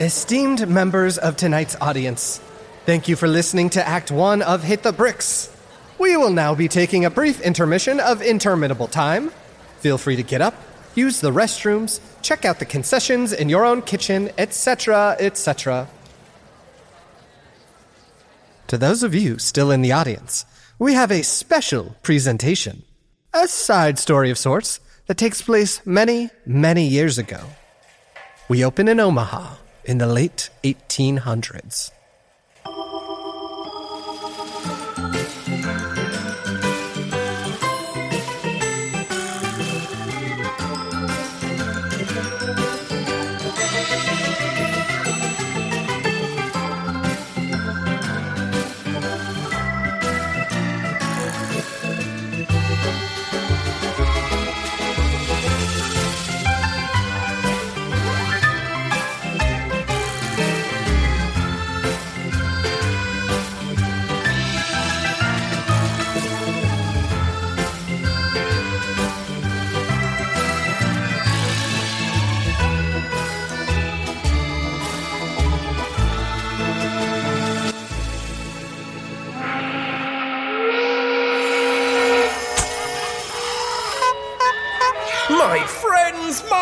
Esteemed 0.00 0.66
members 0.66 1.18
of 1.18 1.36
tonight's 1.36 1.76
audience, 1.78 2.38
thank 2.86 3.06
you 3.06 3.16
for 3.16 3.28
listening 3.28 3.68
to 3.68 3.86
Act 3.86 4.10
1 4.10 4.40
of 4.40 4.62
Hit 4.62 4.82
the 4.82 4.94
Bricks. 4.94 5.54
We 5.98 6.16
will 6.16 6.30
now 6.30 6.54
be 6.54 6.68
taking 6.68 7.04
a 7.04 7.10
brief 7.10 7.38
intermission 7.42 8.00
of 8.00 8.22
interminable 8.22 8.86
time. 8.86 9.30
Feel 9.80 9.98
free 9.98 10.16
to 10.16 10.22
get 10.22 10.40
up, 10.40 10.54
use 10.94 11.20
the 11.20 11.30
restrooms, 11.30 12.00
check 12.22 12.46
out 12.46 12.60
the 12.60 12.64
concessions 12.64 13.34
in 13.34 13.50
your 13.50 13.66
own 13.66 13.82
kitchen, 13.82 14.30
etc., 14.38 15.16
etc. 15.20 15.86
To 18.68 18.78
those 18.78 19.02
of 19.02 19.14
you 19.14 19.38
still 19.38 19.70
in 19.70 19.82
the 19.82 19.92
audience, 19.92 20.46
we 20.78 20.94
have 20.94 21.12
a 21.12 21.20
special 21.20 21.94
presentation. 22.02 22.84
A 23.34 23.46
side 23.46 23.98
story 23.98 24.30
of 24.30 24.38
sorts 24.38 24.80
that 25.08 25.18
takes 25.18 25.42
place 25.42 25.84
many, 25.84 26.30
many 26.46 26.88
years 26.88 27.18
ago. 27.18 27.40
We 28.48 28.64
open 28.64 28.88
in 28.88 28.98
Omaha 28.98 29.56
in 29.90 29.98
the 29.98 30.06
late 30.06 30.50
1800s. 30.62 31.90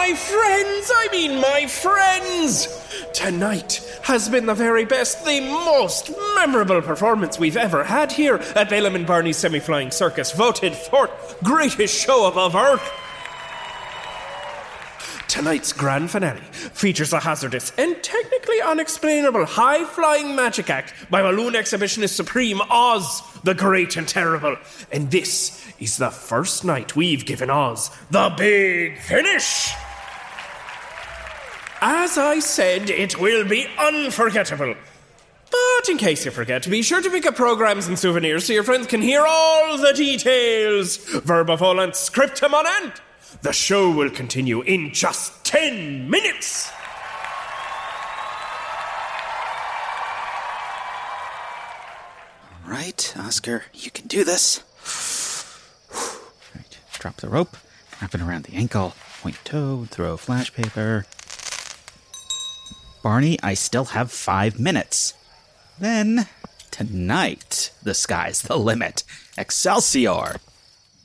My 0.09 0.15
friends, 0.15 0.91
I 0.95 1.09
mean 1.13 1.39
my 1.39 1.67
friends! 1.67 2.67
Tonight 3.13 3.87
has 4.05 4.27
been 4.31 4.47
the 4.47 4.55
very 4.55 4.87
best, 4.87 5.23
the 5.27 5.41
most 5.41 6.11
memorable 6.35 6.81
performance 6.81 7.39
we've 7.39 7.59
ever 7.59 7.85
had 7.85 8.11
here 8.11 8.37
at 8.57 8.71
Balaam 8.71 8.95
and 8.95 9.07
Barney's 9.07 9.37
Semi 9.37 9.61
Flying 9.61 9.91
Circus, 9.91 10.33
voted 10.33 10.75
fourth 10.75 11.39
greatest 11.45 11.95
show 11.95 12.27
above 12.27 12.55
Earth. 12.55 12.91
Tonight's 15.29 15.75
grand 15.75 16.11
finale 16.11 16.41
features 16.41 17.13
a 17.13 17.21
hazardous 17.21 17.73
and 17.77 18.03
technically 18.03 18.63
unexplainable 18.63 19.45
high 19.45 19.85
flying 19.85 20.35
magic 20.35 20.71
act 20.71 20.95
by 21.11 21.21
balloon 21.21 21.53
exhibitionist 21.53 22.15
supreme 22.15 22.63
Oz, 22.71 23.23
the 23.45 23.53
Great 23.55 23.99
and 23.99 24.09
Terrible. 24.09 24.57
And 24.91 25.11
this 25.11 25.71
is 25.79 25.99
the 25.99 26.11
first 26.11 26.65
night 26.65 26.97
we've 26.97 27.27
given 27.27 27.51
Oz 27.51 27.91
the 28.11 28.33
big 28.39 28.99
finish. 29.01 29.71
As 31.81 32.19
I 32.19 32.41
said, 32.41 32.91
it 32.91 33.21
will 33.21 33.47
be 33.47 33.69
unforgettable. 33.79 34.75
But 35.51 35.89
in 35.89 35.97
case 35.97 36.25
you 36.25 36.33
forget, 36.33 36.69
be 36.69 36.83
sure 36.83 37.01
to 37.01 37.09
pick 37.09 37.25
up 37.25 37.37
programs 37.37 37.87
and 37.87 37.97
souvenirs 37.97 38.47
so 38.47 38.53
your 38.53 38.65
friends 38.65 38.89
can 38.89 39.01
hear 39.01 39.25
all 39.27 39.79
the 39.79 39.93
details. 39.93 40.97
Verba 40.97 41.57
volant, 41.57 41.95
scriptum 41.95 42.53
on 42.53 42.67
end. 42.67 42.95
The 43.43 43.53
show 43.53 43.91
will 43.91 44.11
continue 44.11 44.63
in 44.63 44.93
just 44.93 45.45
10 45.45 46.11
minutes. 46.11 46.73
All 52.65 52.73
right, 52.73 53.15
Oscar, 53.19 53.65
you 53.73 53.91
can 53.91 54.09
do 54.09 54.25
this. 54.25 54.65
Right, 56.55 56.79
drop 56.95 57.17
the 57.17 57.29
rope, 57.29 57.57
wrap 58.01 58.15
it 58.15 58.21
around 58.21 58.45
the 58.45 58.57
ankle, 58.57 58.95
point 59.23 59.37
toe, 59.45 59.87
throw 59.91 60.17
flash 60.17 60.53
paper. 60.53 61.07
Barney, 63.03 63.39
I 63.43 63.55
still 63.55 63.87
have 63.87 64.11
five 64.11 64.59
minutes. 64.59 65.15
Then, 65.79 66.27
tonight, 66.71 67.73
the 67.83 67.95
sky's 67.95 68.43
the 68.43 68.57
limit. 68.57 69.05
Excelsior! 69.37 70.37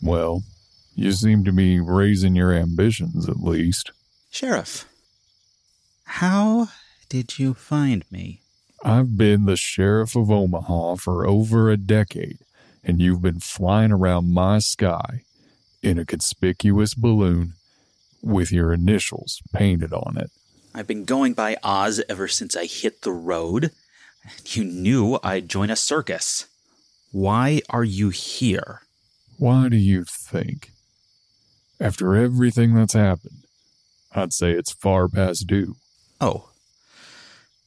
Well, 0.01 0.43
you 0.95 1.11
seem 1.11 1.43
to 1.45 1.51
be 1.51 1.79
raising 1.79 2.35
your 2.35 2.53
ambitions 2.53 3.29
at 3.29 3.39
least. 3.39 3.91
Sheriff, 4.29 4.85
how 6.05 6.69
did 7.09 7.39
you 7.39 7.53
find 7.53 8.03
me? 8.11 8.41
I've 8.83 9.17
been 9.17 9.45
the 9.45 9.55
sheriff 9.55 10.15
of 10.15 10.29
Omaha 10.29 10.95
for 10.95 11.25
over 11.25 11.69
a 11.69 11.77
decade, 11.77 12.39
and 12.83 12.99
you've 12.99 13.21
been 13.21 13.39
flying 13.39 13.91
around 13.91 14.33
my 14.33 14.59
sky 14.59 15.21
in 15.81 15.97
a 15.97 16.05
conspicuous 16.05 16.93
balloon 16.93 17.53
with 18.21 18.51
your 18.51 18.73
initials 18.73 19.41
painted 19.53 19.93
on 19.93 20.17
it. 20.17 20.31
I've 20.75 20.87
been 20.87 21.05
going 21.05 21.33
by 21.33 21.57
Oz 21.63 22.01
ever 22.09 22.27
since 22.27 22.55
I 22.55 22.65
hit 22.65 23.03
the 23.03 23.11
road. 23.11 23.71
You 24.45 24.63
knew 24.63 25.19
I'd 25.21 25.47
join 25.47 25.69
a 25.69 25.75
circus. 25.75 26.47
Why 27.11 27.61
are 27.69 27.83
you 27.83 28.09
here? 28.09 28.81
Why 29.37 29.69
do 29.69 29.77
you 29.77 30.03
think? 30.03 30.71
After 31.79 32.15
everything 32.15 32.73
that's 32.73 32.93
happened, 32.93 33.43
I'd 34.13 34.33
say 34.33 34.51
it's 34.51 34.71
far 34.71 35.07
past 35.07 35.45
due. 35.45 35.75
Oh. 36.19 36.49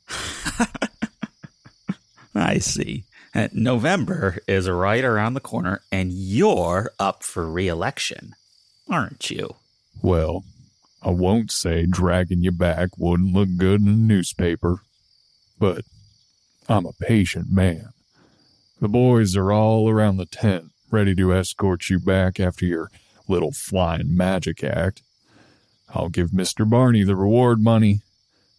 I 2.34 2.58
see. 2.58 3.04
Uh, 3.34 3.48
November 3.52 4.38
is 4.48 4.68
right 4.68 5.04
around 5.04 5.34
the 5.34 5.40
corner, 5.40 5.82
and 5.92 6.12
you're 6.12 6.90
up 6.98 7.22
for 7.22 7.46
re 7.46 7.68
election, 7.68 8.34
aren't 8.88 9.30
you? 9.30 9.54
Well, 10.02 10.42
I 11.06 11.10
won't 11.10 11.52
say 11.52 11.86
dragging 11.86 12.42
you 12.42 12.50
back 12.50 12.98
wouldn't 12.98 13.32
look 13.32 13.56
good 13.56 13.80
in 13.80 13.86
a 13.86 13.92
newspaper, 13.92 14.80
but 15.56 15.84
I'm 16.68 16.84
a 16.84 16.94
patient 16.94 17.48
man. 17.48 17.90
The 18.80 18.88
boys 18.88 19.36
are 19.36 19.52
all 19.52 19.88
around 19.88 20.16
the 20.16 20.26
tent, 20.26 20.72
ready 20.90 21.14
to 21.14 21.32
escort 21.32 21.88
you 21.88 22.00
back 22.00 22.40
after 22.40 22.66
your 22.66 22.90
little 23.28 23.52
flying 23.52 24.16
magic 24.16 24.64
act. 24.64 25.02
I'll 25.94 26.08
give 26.08 26.30
Mr. 26.30 26.68
Barney 26.68 27.04
the 27.04 27.14
reward 27.14 27.60
money, 27.60 28.00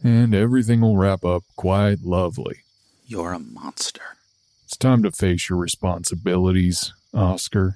and 0.02 0.34
everything 0.34 0.80
will 0.80 0.96
wrap 0.96 1.26
up 1.26 1.44
quite 1.58 2.04
lovely. 2.04 2.60
You're 3.06 3.34
a 3.34 3.40
monster. 3.40 4.16
It's 4.64 4.78
time 4.78 5.04
to 5.04 5.12
face 5.12 5.50
your 5.50 5.60
responsibilities, 5.60 6.94
Oscar. 7.14 7.76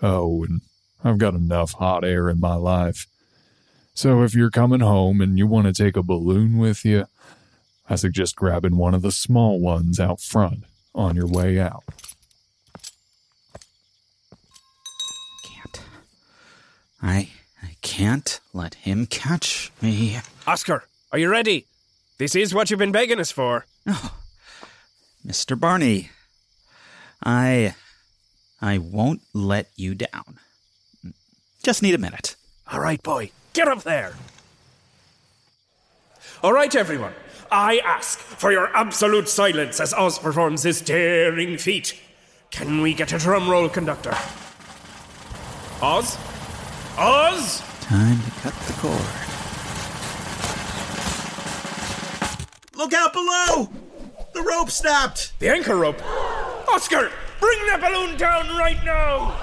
Oh, 0.00 0.44
and 0.44 0.60
I've 1.02 1.18
got 1.18 1.34
enough 1.34 1.72
hot 1.72 2.04
air 2.04 2.30
in 2.30 2.38
my 2.38 2.54
life. 2.54 3.08
So 3.98 4.22
if 4.22 4.32
you're 4.32 4.48
coming 4.48 4.78
home 4.78 5.20
and 5.20 5.36
you 5.36 5.48
want 5.48 5.66
to 5.66 5.72
take 5.72 5.96
a 5.96 6.04
balloon 6.04 6.56
with 6.56 6.84
you, 6.84 7.06
I 7.90 7.96
suggest 7.96 8.36
grabbing 8.36 8.76
one 8.76 8.94
of 8.94 9.02
the 9.02 9.10
small 9.10 9.58
ones 9.58 9.98
out 9.98 10.20
front 10.20 10.62
on 10.94 11.16
your 11.16 11.26
way 11.26 11.58
out. 11.58 11.82
Can't. 15.42 15.80
I 17.02 17.30
I 17.60 17.74
can't 17.82 18.38
let 18.54 18.74
him 18.74 19.06
catch 19.06 19.72
me. 19.82 20.18
Oscar, 20.46 20.84
are 21.10 21.18
you 21.18 21.28
ready? 21.28 21.66
This 22.18 22.36
is 22.36 22.54
what 22.54 22.70
you've 22.70 22.78
been 22.78 22.92
begging 22.92 23.18
us 23.18 23.32
for. 23.32 23.66
Oh, 23.84 24.16
Mr. 25.26 25.58
Barney, 25.58 26.10
I 27.24 27.74
I 28.62 28.78
won't 28.78 29.22
let 29.34 29.70
you 29.74 29.96
down. 29.96 30.38
Just 31.64 31.82
need 31.82 31.96
a 31.96 31.98
minute. 31.98 32.36
All 32.70 32.78
right, 32.78 33.02
boy, 33.02 33.32
get 33.58 33.66
up 33.66 33.82
there. 33.82 34.12
All 36.44 36.52
right, 36.52 36.72
everyone. 36.76 37.12
I 37.50 37.80
ask 37.84 38.16
for 38.20 38.52
your 38.52 38.68
absolute 38.76 39.28
silence 39.28 39.80
as 39.80 39.92
Oz 39.92 40.16
performs 40.16 40.62
his 40.62 40.80
daring 40.80 41.58
feat. 41.58 41.98
Can 42.52 42.82
we 42.82 42.94
get 42.94 43.12
a 43.12 43.18
drum 43.18 43.50
roll, 43.50 43.68
conductor? 43.68 44.16
Oz? 45.82 46.16
Oz? 46.96 47.64
Time 47.80 48.22
to 48.22 48.30
cut 48.42 48.54
the 48.68 48.74
cord. 48.74 48.94
Look 52.76 52.94
out 52.94 53.12
below! 53.12 53.68
The 54.34 54.42
rope 54.42 54.70
snapped! 54.70 55.36
The 55.40 55.48
anchor 55.48 55.74
rope. 55.74 56.00
Oscar, 56.68 57.10
bring 57.40 57.58
that 57.66 57.80
balloon 57.80 58.16
down 58.16 58.56
right 58.56 58.78
now. 58.84 59.34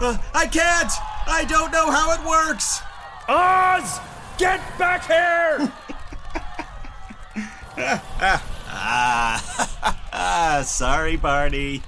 Uh, 0.00 0.16
I 0.32 0.46
can't! 0.46 0.92
I 1.26 1.44
don't 1.44 1.70
know 1.70 1.90
how 1.90 2.12
it 2.12 2.26
works! 2.26 2.80
Oz, 3.32 4.00
get 4.38 4.60
back 4.76 5.06
here. 5.06 5.70
Ah, 8.66 10.62
sorry, 10.66 11.14
Barney. 11.14 11.80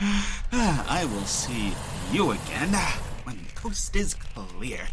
I 0.50 1.04
will 1.04 1.26
see 1.26 1.74
you 2.10 2.30
again 2.30 2.72
when 3.24 3.36
the 3.36 3.52
coast 3.54 3.94
is 3.96 4.14
clear. 4.14 4.88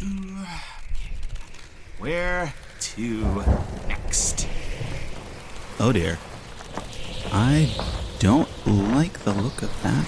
Where 2.00 2.52
to 2.80 3.44
next? 3.86 4.48
Oh 5.78 5.92
dear. 5.92 6.18
I 7.30 7.70
don't 8.18 8.48
like 8.66 9.20
the 9.20 9.34
look 9.34 9.62
of 9.62 9.70
that 9.84 10.04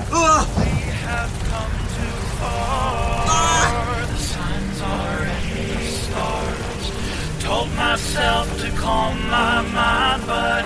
Told 7.47 7.73
myself 7.75 8.61
to 8.61 8.70
calm 8.73 9.17
my 9.31 9.62
mind, 9.62 10.23
but 10.26 10.64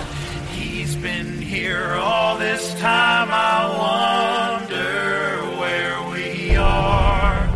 he's 0.51 0.95
been 0.95 1.41
here 1.41 1.93
all 1.93 2.37
this 2.37 2.73
time. 2.79 3.29
I 3.31 4.59
wonder 4.59 5.45
where 5.59 6.01
we 6.11 6.55
are. 6.55 7.49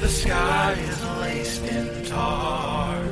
The 0.00 0.08
sky 0.08 0.72
is 0.72 1.04
laced 1.20 1.64
in 1.64 2.04
tar. 2.04 3.02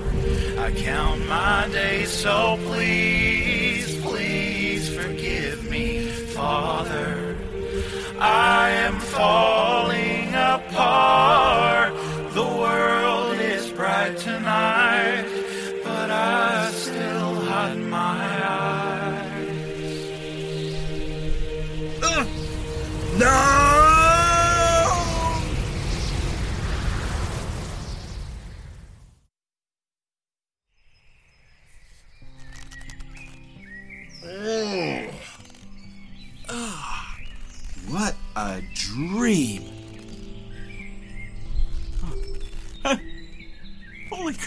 I 0.58 0.72
count 0.76 1.26
my 1.26 1.68
days, 1.72 2.10
so 2.10 2.58
please, 2.64 3.25
I 8.28 8.70
am 8.70 8.98
falling 8.98 10.34
apart. 10.34 11.85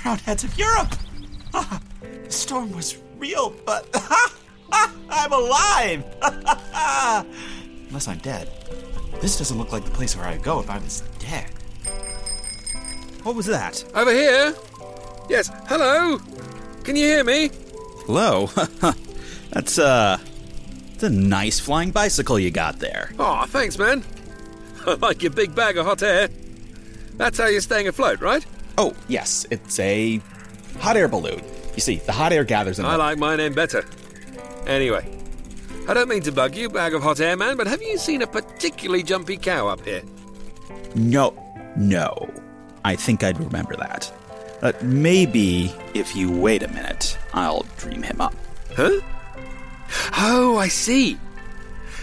Holy 0.10 0.18
crown 0.18 0.26
heads 0.26 0.44
of 0.44 0.58
Europe! 0.58 0.96
Ah, 1.54 1.80
the 2.02 2.32
storm 2.32 2.72
was 2.72 2.98
real, 3.18 3.54
but 3.64 3.88
I'm 4.72 5.32
alive! 5.32 6.04
Unless 7.90 8.08
I'm 8.08 8.18
dead. 8.18 8.50
This 9.22 9.38
doesn't 9.38 9.56
look 9.56 9.72
like 9.72 9.86
the 9.86 9.92
place 9.92 10.18
where 10.18 10.26
I'd 10.26 10.42
go 10.42 10.62
if 10.62 10.70
I 10.70 10.80
was 10.80 11.02
dead. 11.20 11.46
What 13.22 13.36
was 13.36 13.46
that? 13.46 13.84
Over 13.94 14.12
here? 14.12 14.56
Yes, 15.30 15.52
hello? 15.68 16.18
Can 16.84 16.96
you 16.96 17.06
hear 17.06 17.24
me? 17.24 17.52
Hello. 18.08 18.48
That's 19.52 19.78
uh 19.78 20.18
it's 20.96 21.04
a 21.04 21.10
nice 21.12 21.60
flying 21.60 21.92
bicycle 21.92 22.40
you 22.40 22.50
got 22.50 22.80
there. 22.80 23.12
Oh, 23.20 23.46
thanks, 23.46 23.78
man. 23.78 24.04
I 24.88 24.96
like 24.96 25.22
your 25.22 25.32
big 25.32 25.54
bag 25.54 25.78
of 25.78 25.86
hot 25.86 26.02
air. 26.02 26.30
That's 27.18 27.38
how 27.38 27.46
you're 27.46 27.62
staying 27.62 27.88
afloat, 27.88 28.22
right? 28.22 28.44
Oh, 28.80 28.94
yes, 29.10 29.46
it's 29.52 29.78
a 29.78 30.22
hot 30.80 30.96
air 30.96 31.10
balloon. 31.10 31.44
You 31.76 31.82
see, 31.82 31.98
the 31.98 32.14
hot 32.14 32.32
air 32.32 32.46
gathers 32.46 32.80
in 32.80 32.86
I 32.86 32.94
the 32.94 32.98
like 32.98 33.18
my 33.18 33.36
name 33.36 33.52
better. 33.52 33.84
Anyway, 34.66 35.06
I 35.90 35.94
don't 35.94 36.08
mean 36.08 36.22
to 36.22 36.32
bug 36.32 36.56
you, 36.56 36.70
bag 36.70 36.94
of 36.94 37.04
hot 37.04 37.20
air 37.20 37.36
man, 37.36 37.58
but 37.58 37.68
have 37.68 37.82
you 37.82 37.98
seen 37.98 38.22
a 38.22 38.28
particularly 38.28 39.04
jumpy 39.04 39.36
cow 39.36 39.68
up 39.68 39.84
here? 39.84 40.02
No, 40.96 41.34
no. 41.76 42.32
I 42.86 42.96
think 42.96 43.22
I'd 43.22 43.38
remember 43.38 43.76
that. 43.76 44.14
Uh, 44.62 44.72
maybe 44.82 45.74
if 45.94 46.16
you 46.16 46.32
wait 46.32 46.64
a 46.64 46.70
minute, 46.70 47.18
I'll 47.34 47.66
dream 47.78 48.02
him 48.02 48.22
up. 48.22 48.34
Huh? 48.78 49.02
Oh, 50.18 50.58
I 50.58 50.70
see. 50.70 51.20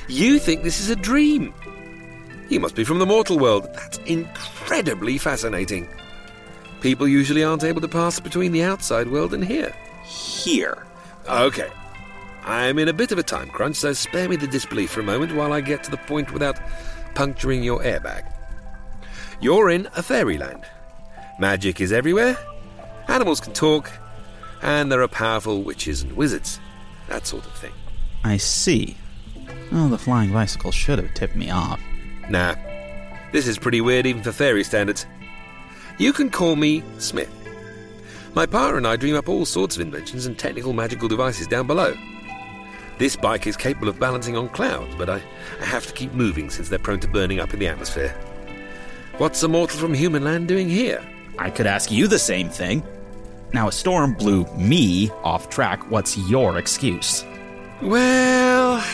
You 0.08 0.38
think 0.38 0.62
this 0.62 0.78
is 0.78 0.90
a 0.90 0.96
dream. 0.96 1.54
You 2.50 2.60
must 2.60 2.74
be 2.74 2.84
from 2.84 2.98
the 2.98 3.06
mortal 3.06 3.38
world. 3.38 3.66
That's 3.72 3.96
incredibly 4.00 5.16
fascinating. 5.16 5.88
People 6.86 7.08
usually 7.08 7.42
aren't 7.42 7.64
able 7.64 7.80
to 7.80 7.88
pass 7.88 8.20
between 8.20 8.52
the 8.52 8.62
outside 8.62 9.10
world 9.10 9.34
and 9.34 9.44
here. 9.44 9.74
Here. 10.04 10.86
Okay. 11.28 11.68
I'm 12.44 12.78
in 12.78 12.86
a 12.86 12.92
bit 12.92 13.10
of 13.10 13.18
a 13.18 13.24
time 13.24 13.48
crunch, 13.48 13.74
so 13.74 13.92
spare 13.92 14.28
me 14.28 14.36
the 14.36 14.46
disbelief 14.46 14.92
for 14.92 15.00
a 15.00 15.02
moment 15.02 15.34
while 15.34 15.52
I 15.52 15.60
get 15.60 15.82
to 15.82 15.90
the 15.90 15.96
point 15.96 16.32
without 16.32 16.60
puncturing 17.16 17.64
your 17.64 17.80
airbag. 17.80 18.32
You're 19.40 19.70
in 19.70 19.88
a 19.96 20.02
fairyland. 20.04 20.64
Magic 21.40 21.80
is 21.80 21.90
everywhere, 21.90 22.38
animals 23.08 23.40
can 23.40 23.52
talk, 23.52 23.90
and 24.62 24.92
there 24.92 25.02
are 25.02 25.08
powerful 25.08 25.64
witches 25.64 26.02
and 26.02 26.12
wizards. 26.12 26.60
That 27.08 27.26
sort 27.26 27.46
of 27.46 27.52
thing. 27.54 27.72
I 28.22 28.36
see. 28.36 28.96
Oh, 29.72 29.88
the 29.88 29.98
flying 29.98 30.32
bicycle 30.32 30.70
should 30.70 31.00
have 31.00 31.12
tipped 31.14 31.34
me 31.34 31.50
off. 31.50 31.80
Nah, 32.30 32.54
this 33.32 33.48
is 33.48 33.58
pretty 33.58 33.80
weird 33.80 34.06
even 34.06 34.22
for 34.22 34.30
fairy 34.30 34.62
standards. 34.62 35.04
You 35.98 36.12
can 36.12 36.28
call 36.28 36.56
me 36.56 36.82
Smith. 36.98 37.32
My 38.34 38.44
partner 38.44 38.76
and 38.76 38.86
I 38.86 38.96
dream 38.96 39.16
up 39.16 39.30
all 39.30 39.46
sorts 39.46 39.76
of 39.76 39.82
inventions 39.82 40.26
and 40.26 40.38
technical 40.38 40.74
magical 40.74 41.08
devices 41.08 41.46
down 41.46 41.66
below. 41.66 41.94
This 42.98 43.16
bike 43.16 43.46
is 43.46 43.56
capable 43.56 43.88
of 43.88 43.98
balancing 43.98 44.36
on 44.36 44.50
clouds, 44.50 44.94
but 44.96 45.08
I, 45.08 45.22
I 45.58 45.64
have 45.64 45.86
to 45.86 45.94
keep 45.94 46.12
moving 46.12 46.50
since 46.50 46.68
they're 46.68 46.78
prone 46.78 47.00
to 47.00 47.08
burning 47.08 47.40
up 47.40 47.54
in 47.54 47.60
the 47.60 47.68
atmosphere. 47.68 48.14
What's 49.16 49.42
a 49.42 49.48
mortal 49.48 49.78
from 49.78 49.94
human 49.94 50.22
land 50.22 50.48
doing 50.48 50.68
here? 50.68 51.02
I 51.38 51.48
could 51.48 51.66
ask 51.66 51.90
you 51.90 52.08
the 52.08 52.18
same 52.18 52.50
thing. 52.50 52.82
Now, 53.54 53.68
a 53.68 53.72
storm 53.72 54.12
blew 54.12 54.44
me 54.54 55.10
off 55.24 55.48
track. 55.48 55.90
What's 55.90 56.18
your 56.18 56.58
excuse? 56.58 57.24
Well, 57.80 58.84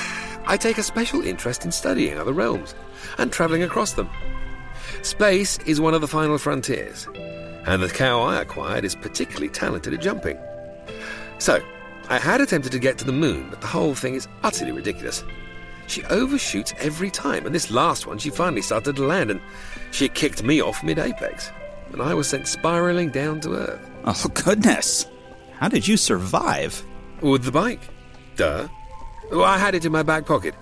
I 0.46 0.56
take 0.56 0.78
a 0.78 0.84
special 0.84 1.22
interest 1.22 1.64
in 1.64 1.72
studying 1.72 2.16
other 2.16 2.32
realms 2.32 2.76
and 3.19 3.32
travelling 3.32 3.64
across 3.64 3.93
them. 3.93 4.08
Space 5.02 5.58
is 5.67 5.81
one 5.81 5.94
of 5.94 6.00
the 6.00 6.06
final 6.08 6.38
frontiers, 6.38 7.08
and 7.67 7.82
the 7.82 7.88
cow 7.88 8.20
I 8.20 8.41
acquired 8.41 8.84
is 8.84 8.94
particularly 8.94 9.48
talented 9.48 9.93
at 9.93 10.00
jumping. 10.00 10.38
So, 11.38 11.60
I 12.08 12.19
had 12.19 12.41
attempted 12.41 12.70
to 12.70 12.79
get 12.79 12.98
to 12.98 13.05
the 13.05 13.12
moon, 13.12 13.48
but 13.50 13.60
the 13.60 13.67
whole 13.67 13.96
thing 13.96 14.15
is 14.15 14.29
utterly 14.44 14.70
ridiculous. 14.70 15.24
She 15.88 16.05
overshoots 16.05 16.72
every 16.79 17.10
time, 17.10 17.46
and 17.46 17.55
this 17.55 17.70
last 17.70 18.06
one 18.06 18.19
she 18.19 18.31
finally 18.31 18.62
started 18.62 18.94
to 18.94 19.05
land, 19.05 19.32
and 19.32 19.41
she 19.91 20.08
kicked 20.08 20.44
me 20.44 20.60
off 20.60 20.84
mid 20.84 21.00
apex, 21.00 21.50
and 21.93 22.00
I 22.00 22.15
was 22.15 22.29
sent 22.29 22.46
spiraling 22.46 23.10
down 23.10 23.41
to 23.41 23.55
Earth. 23.56 23.91
Oh, 24.05 24.29
goodness. 24.34 25.06
How 25.55 25.69
did 25.69 25.86
you 25.86 25.96
survive? 25.96 26.84
With 27.20 27.43
the 27.43 27.53
bike. 27.53 27.81
Duh. 28.36 28.69
Oh, 29.32 29.43
I 29.43 29.58
had 29.58 29.74
it 29.74 29.84
in 29.84 29.91
my 29.91 30.05
back 30.05 30.26
pocket. 30.26 30.55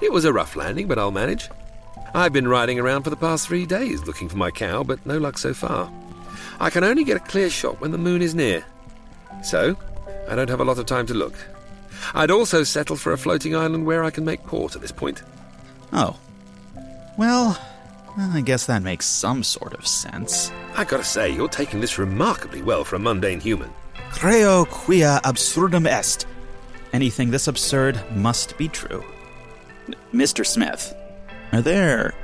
It 0.00 0.12
was 0.12 0.24
a 0.24 0.32
rough 0.32 0.56
landing, 0.56 0.88
but 0.88 0.98
I'll 0.98 1.12
manage. 1.12 1.48
I've 2.14 2.32
been 2.32 2.48
riding 2.48 2.78
around 2.78 3.02
for 3.02 3.10
the 3.10 3.16
past 3.16 3.46
three 3.46 3.66
days 3.66 4.06
looking 4.06 4.28
for 4.28 4.36
my 4.36 4.50
cow, 4.50 4.82
but 4.82 5.04
no 5.06 5.18
luck 5.18 5.38
so 5.38 5.52
far. 5.54 5.90
I 6.60 6.70
can 6.70 6.84
only 6.84 7.04
get 7.04 7.16
a 7.16 7.20
clear 7.20 7.50
shot 7.50 7.80
when 7.80 7.90
the 7.90 7.98
moon 7.98 8.22
is 8.22 8.34
near. 8.34 8.64
So, 9.42 9.76
I 10.28 10.34
don't 10.34 10.50
have 10.50 10.60
a 10.60 10.64
lot 10.64 10.78
of 10.78 10.86
time 10.86 11.06
to 11.06 11.14
look. 11.14 11.34
I'd 12.14 12.30
also 12.30 12.64
settle 12.64 12.96
for 12.96 13.12
a 13.12 13.18
floating 13.18 13.54
island 13.54 13.86
where 13.86 14.04
I 14.04 14.10
can 14.10 14.24
make 14.24 14.42
port 14.44 14.74
at 14.74 14.80
this 14.82 14.92
point. 14.92 15.22
Oh. 15.92 16.18
Well, 17.16 17.58
I 18.16 18.40
guess 18.40 18.66
that 18.66 18.82
makes 18.82 19.06
some 19.06 19.42
sort 19.42 19.74
of 19.74 19.86
sense. 19.86 20.50
I 20.76 20.84
gotta 20.84 21.04
say, 21.04 21.30
you're 21.30 21.48
taking 21.48 21.80
this 21.80 21.98
remarkably 21.98 22.62
well 22.62 22.84
for 22.84 22.96
a 22.96 23.00
mundane 23.00 23.40
human. 23.40 23.70
Creo 24.10 24.66
quia 24.66 25.20
absurdum 25.24 25.86
est. 25.86 26.26
Anything 26.92 27.30
this 27.30 27.48
absurd 27.48 28.00
must 28.16 28.56
be 28.56 28.68
true. 28.68 29.04
M- 29.86 29.94
Mr. 30.20 30.44
Smith, 30.46 30.94
are 31.52 31.62
there 31.62 32.14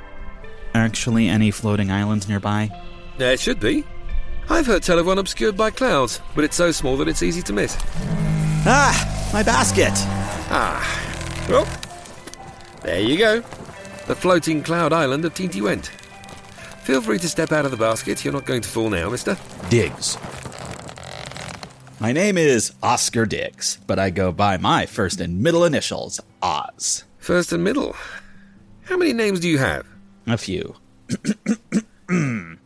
actually 0.73 1.27
any 1.27 1.51
floating 1.51 1.91
islands 1.91 2.27
nearby? 2.27 2.69
There 3.17 3.37
should 3.37 3.59
be. 3.59 3.83
I've 4.49 4.67
heard 4.67 4.83
tell 4.83 4.99
of 4.99 5.05
one 5.07 5.17
obscured 5.17 5.57
by 5.57 5.71
clouds, 5.71 6.21
but 6.35 6.43
it's 6.43 6.55
so 6.55 6.71
small 6.71 6.97
that 6.97 7.07
it's 7.07 7.23
easy 7.23 7.41
to 7.43 7.53
miss. 7.53 7.75
Ah, 8.67 9.29
my 9.33 9.41
basket! 9.41 9.93
Ah, 10.51 11.45
well, 11.49 11.67
there 12.83 12.99
you 13.01 13.17
go. 13.17 13.41
The 14.07 14.15
floating 14.15 14.61
cloud 14.61 14.93
island 14.93 15.25
of 15.25 15.33
Teeny 15.33 15.61
Went. 15.61 15.87
Feel 16.83 17.01
free 17.01 17.17
to 17.17 17.27
step 17.27 17.51
out 17.51 17.65
of 17.65 17.71
the 17.71 17.77
basket. 17.77 18.23
You're 18.23 18.33
not 18.33 18.45
going 18.45 18.61
to 18.61 18.69
fall 18.69 18.91
now, 18.91 19.09
mister. 19.09 19.37
Diggs. 19.69 20.19
My 21.99 22.11
name 22.11 22.37
is 22.37 22.73
Oscar 22.83 23.25
Diggs, 23.25 23.79
but 23.87 23.97
I 23.97 24.11
go 24.11 24.31
by 24.31 24.57
my 24.57 24.85
first 24.85 25.19
and 25.19 25.41
middle 25.41 25.65
initials, 25.65 26.19
Oz. 26.43 27.05
First 27.17 27.51
and 27.51 27.63
middle. 27.63 27.95
How 28.85 28.97
many 28.97 29.13
names 29.13 29.39
do 29.39 29.49
you 29.49 29.57
have? 29.57 29.87
A 30.27 30.37
few. 30.37 30.75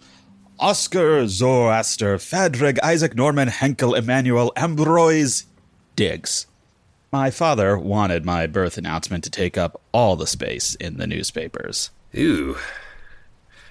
Oscar 0.59 1.27
Zoroaster 1.27 2.17
Phadrig 2.17 2.77
Isaac 2.83 3.15
Norman 3.15 3.47
Henkle 3.47 3.97
Emmanuel 3.97 4.51
Ambroise 4.57 5.45
Diggs. 5.95 6.45
My 7.11 7.31
father 7.31 7.77
wanted 7.77 8.25
my 8.25 8.47
birth 8.47 8.77
announcement 8.77 9.23
to 9.23 9.29
take 9.29 9.57
up 9.57 9.81
all 9.93 10.17
the 10.17 10.27
space 10.27 10.75
in 10.75 10.97
the 10.97 11.07
newspapers. 11.07 11.89
Ew. 12.11 12.57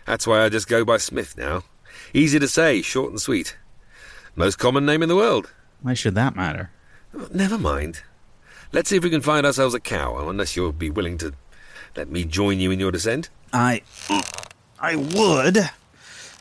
That's 0.06 0.26
why 0.26 0.42
I 0.42 0.48
just 0.48 0.68
go 0.68 0.86
by 0.86 0.96
Smith 0.96 1.36
now. 1.36 1.64
Easy 2.14 2.38
to 2.38 2.48
say, 2.48 2.80
short 2.80 3.10
and 3.10 3.20
sweet. 3.20 3.58
Most 4.34 4.58
common 4.58 4.86
name 4.86 5.02
in 5.02 5.10
the 5.10 5.16
world. 5.16 5.52
Why 5.82 5.92
should 5.92 6.14
that 6.14 6.34
matter? 6.34 6.70
Never 7.30 7.58
mind. 7.58 8.00
Let's 8.72 8.88
see 8.88 8.96
if 8.96 9.04
we 9.04 9.10
can 9.10 9.20
find 9.20 9.44
ourselves 9.44 9.74
a 9.74 9.80
cow, 9.80 10.28
unless 10.28 10.56
you'll 10.56 10.72
be 10.72 10.90
willing 10.90 11.18
to 11.18 11.34
let 11.96 12.10
me 12.10 12.24
join 12.24 12.60
you 12.60 12.70
in 12.70 12.80
your 12.80 12.92
descent. 12.92 13.30
I. 13.52 13.82
I 14.80 14.96
would. 14.96 15.70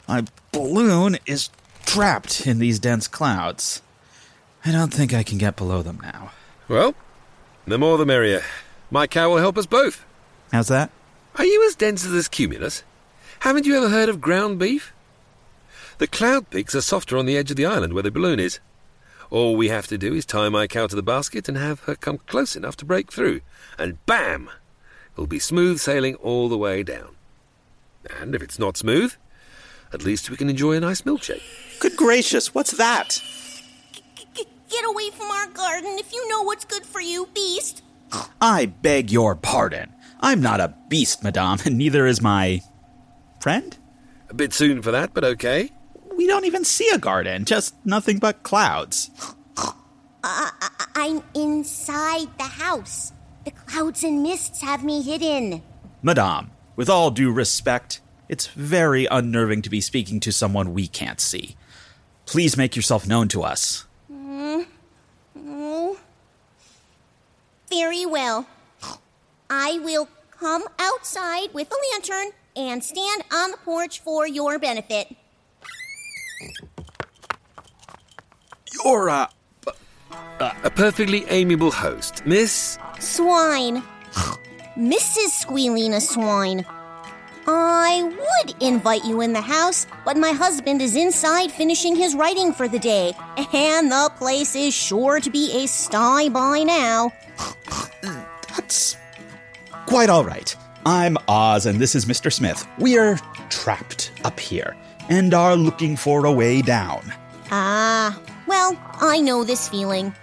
My 0.08 0.26
balloon 0.52 1.18
is 1.26 1.50
trapped 1.86 2.46
in 2.46 2.60
these 2.60 2.80
dense 2.80 3.08
clouds. 3.08 3.82
I 4.66 4.72
don't 4.72 4.94
think 4.94 5.14
I 5.14 5.24
can 5.24 5.38
get 5.38 5.56
below 5.56 5.82
them 5.82 6.00
now. 6.02 6.32
Well, 6.68 6.96
the 7.66 7.78
more 7.78 7.98
the 7.98 8.06
merrier. 8.06 8.44
My 8.92 9.08
cow 9.08 9.30
will 9.30 9.38
help 9.38 9.58
us 9.58 9.66
both. 9.66 10.06
How's 10.52 10.68
that? 10.68 10.92
Are 11.36 11.46
you 11.46 11.66
as 11.68 11.76
dense 11.76 12.06
as 12.06 12.12
this 12.12 12.28
cumulus? 12.28 12.84
Haven't 13.42 13.66
you 13.66 13.76
ever 13.78 13.90
heard 13.90 14.10
of 14.10 14.22
ground 14.22 14.60
beef? 14.60 14.94
The 15.98 16.08
cloud 16.08 16.50
peaks 16.50 16.76
are 16.76 16.82
softer 16.82 17.18
on 17.18 17.26
the 17.26 17.38
edge 17.38 17.52
of 17.52 17.58
the 17.58 17.66
island 17.66 17.94
where 17.94 18.04
the 18.04 18.12
balloon 18.12 18.40
is. 18.40 18.60
All 19.30 19.56
we 19.56 19.68
have 19.70 19.88
to 19.88 19.98
do 19.98 20.14
is 20.14 20.26
tie 20.26 20.50
my 20.50 20.68
cow 20.68 20.88
to 20.88 20.96
the 20.96 21.04
basket 21.04 21.50
and 21.50 21.58
have 21.58 21.82
her 21.82 21.96
come 21.96 22.20
close 22.28 22.56
enough 22.56 22.78
to 22.78 22.86
break 22.86 23.12
through. 23.12 23.42
And 23.78 24.04
bam! 24.06 24.50
It'll 25.18 25.26
be 25.26 25.40
smooth 25.40 25.80
sailing 25.80 26.14
all 26.16 26.48
the 26.48 26.60
way 26.60 26.84
down. 26.84 27.16
And 28.22 28.36
if 28.36 28.44
it's 28.44 28.60
not 28.60 28.78
smooth, 28.78 29.16
at 29.92 30.04
least 30.04 30.30
we 30.30 30.38
can 30.38 30.48
enjoy 30.48 30.74
a 30.74 30.80
nice 30.80 31.02
milkshake. 31.02 31.42
Good 31.80 31.96
gracious, 31.98 32.54
what's 32.54 32.78
that? 32.78 33.20
Get 34.36 34.86
away 34.86 35.10
from 35.10 35.32
our 35.32 35.48
garden 35.48 35.98
if 35.98 36.14
you 36.14 36.30
know 36.30 36.44
what's 36.44 36.66
good 36.66 36.86
for 36.86 37.02
you, 37.02 37.28
beast. 37.34 37.82
I 38.40 38.68
beg 38.68 39.10
your 39.12 39.34
pardon. 39.34 39.92
I'm 40.20 40.40
not 40.40 40.60
a 40.60 40.76
beast, 40.88 41.24
madame, 41.24 41.58
and 41.66 41.80
neither 41.80 42.06
is 42.06 42.22
my. 42.22 42.62
friend? 43.40 43.76
A 44.30 44.36
bit 44.36 44.54
soon 44.54 44.84
for 44.84 44.92
that, 44.92 45.16
but 45.16 45.24
okay. 45.24 45.72
We 46.16 46.28
don't 46.28 46.46
even 46.46 46.64
see 46.64 46.90
a 46.90 47.00
garden, 47.00 47.46
just 47.46 47.74
nothing 47.86 48.20
but 48.20 48.44
clouds. 48.44 49.10
Uh, 50.24 50.52
I'm 50.96 51.24
inside 51.34 52.28
the 52.38 52.44
house. 52.44 53.14
The 53.48 53.54
clouds 53.66 54.04
and 54.04 54.22
mists 54.24 54.62
have 54.62 54.84
me 54.84 55.02
hidden. 55.02 55.64
Madame, 56.02 56.52
with 56.76 56.90
all 56.90 57.12
due 57.12 57.32
respect, 57.32 58.02
it's 58.28 58.48
very 58.48 59.06
unnerving 59.06 59.62
to 59.62 59.70
be 59.70 59.80
speaking 59.80 60.20
to 60.20 60.34
someone 60.34 60.74
we 60.74 60.86
can't 60.86 61.22
see. 61.22 61.56
Please 62.26 62.58
make 62.58 62.76
yourself 62.76 63.08
known 63.08 63.30
to 63.30 63.44
us. 63.44 63.86
Oh. 64.12 65.98
Very 67.70 68.06
well. 68.06 68.48
I 69.50 69.80
will 69.80 70.10
come 70.30 70.66
outside 70.78 71.54
with 71.54 71.72
a 71.72 71.78
lantern 71.94 72.34
and 72.58 72.84
stand 72.84 73.24
on 73.32 73.52
the 73.52 73.58
porch 73.60 74.02
for 74.02 74.28
your 74.28 74.60
benefit. 74.60 75.16
You're, 78.84 79.10
uh, 79.10 79.28
uh. 80.40 80.54
A 80.64 80.70
perfectly 80.70 81.26
amiable 81.30 81.72
host. 81.72 82.26
Miss. 82.26 82.78
Swyne. 83.00 83.84
Mrs. 84.78 85.46
Squealina 85.46 86.00
Swyne. 86.00 86.66
I 87.48 88.04
would 88.04 88.62
invite 88.62 89.06
you 89.06 89.22
in 89.22 89.32
the 89.32 89.42
house, 89.42 89.88
but 90.04 90.18
my 90.18 90.32
husband 90.32 90.82
is 90.82 90.96
inside 90.98 91.50
finishing 91.50 91.96
his 91.96 92.14
writing 92.14 92.52
for 92.52 92.68
the 92.68 92.78
day, 92.78 93.14
and 93.54 93.90
the 93.90 94.12
place 94.18 94.54
is 94.54 94.74
sure 94.74 95.22
to 95.22 95.30
be 95.30 95.64
a 95.64 95.68
sty 95.68 96.28
by 96.28 96.64
now. 96.64 97.14
That's 98.56 98.98
quite 99.86 100.10
all 100.10 100.26
right. 100.26 100.54
I'm 100.86 101.18
Oz, 101.30 101.66
and 101.66 101.80
this 101.80 101.96
is 101.96 102.06
Mr. 102.06 102.32
Smith. 102.32 102.68
We're 102.78 103.18
trapped 103.50 104.12
up 104.26 104.40
here 104.40 104.76
and 105.10 105.34
are 105.34 105.56
looking 105.56 105.96
for 105.96 106.26
a 106.26 106.32
way 106.32 106.62
down. 106.62 107.14
Ah, 107.50 108.20
well, 108.72 108.92
I 109.00 109.20
know 109.20 109.44
this 109.44 109.70
feeling. 109.70 110.14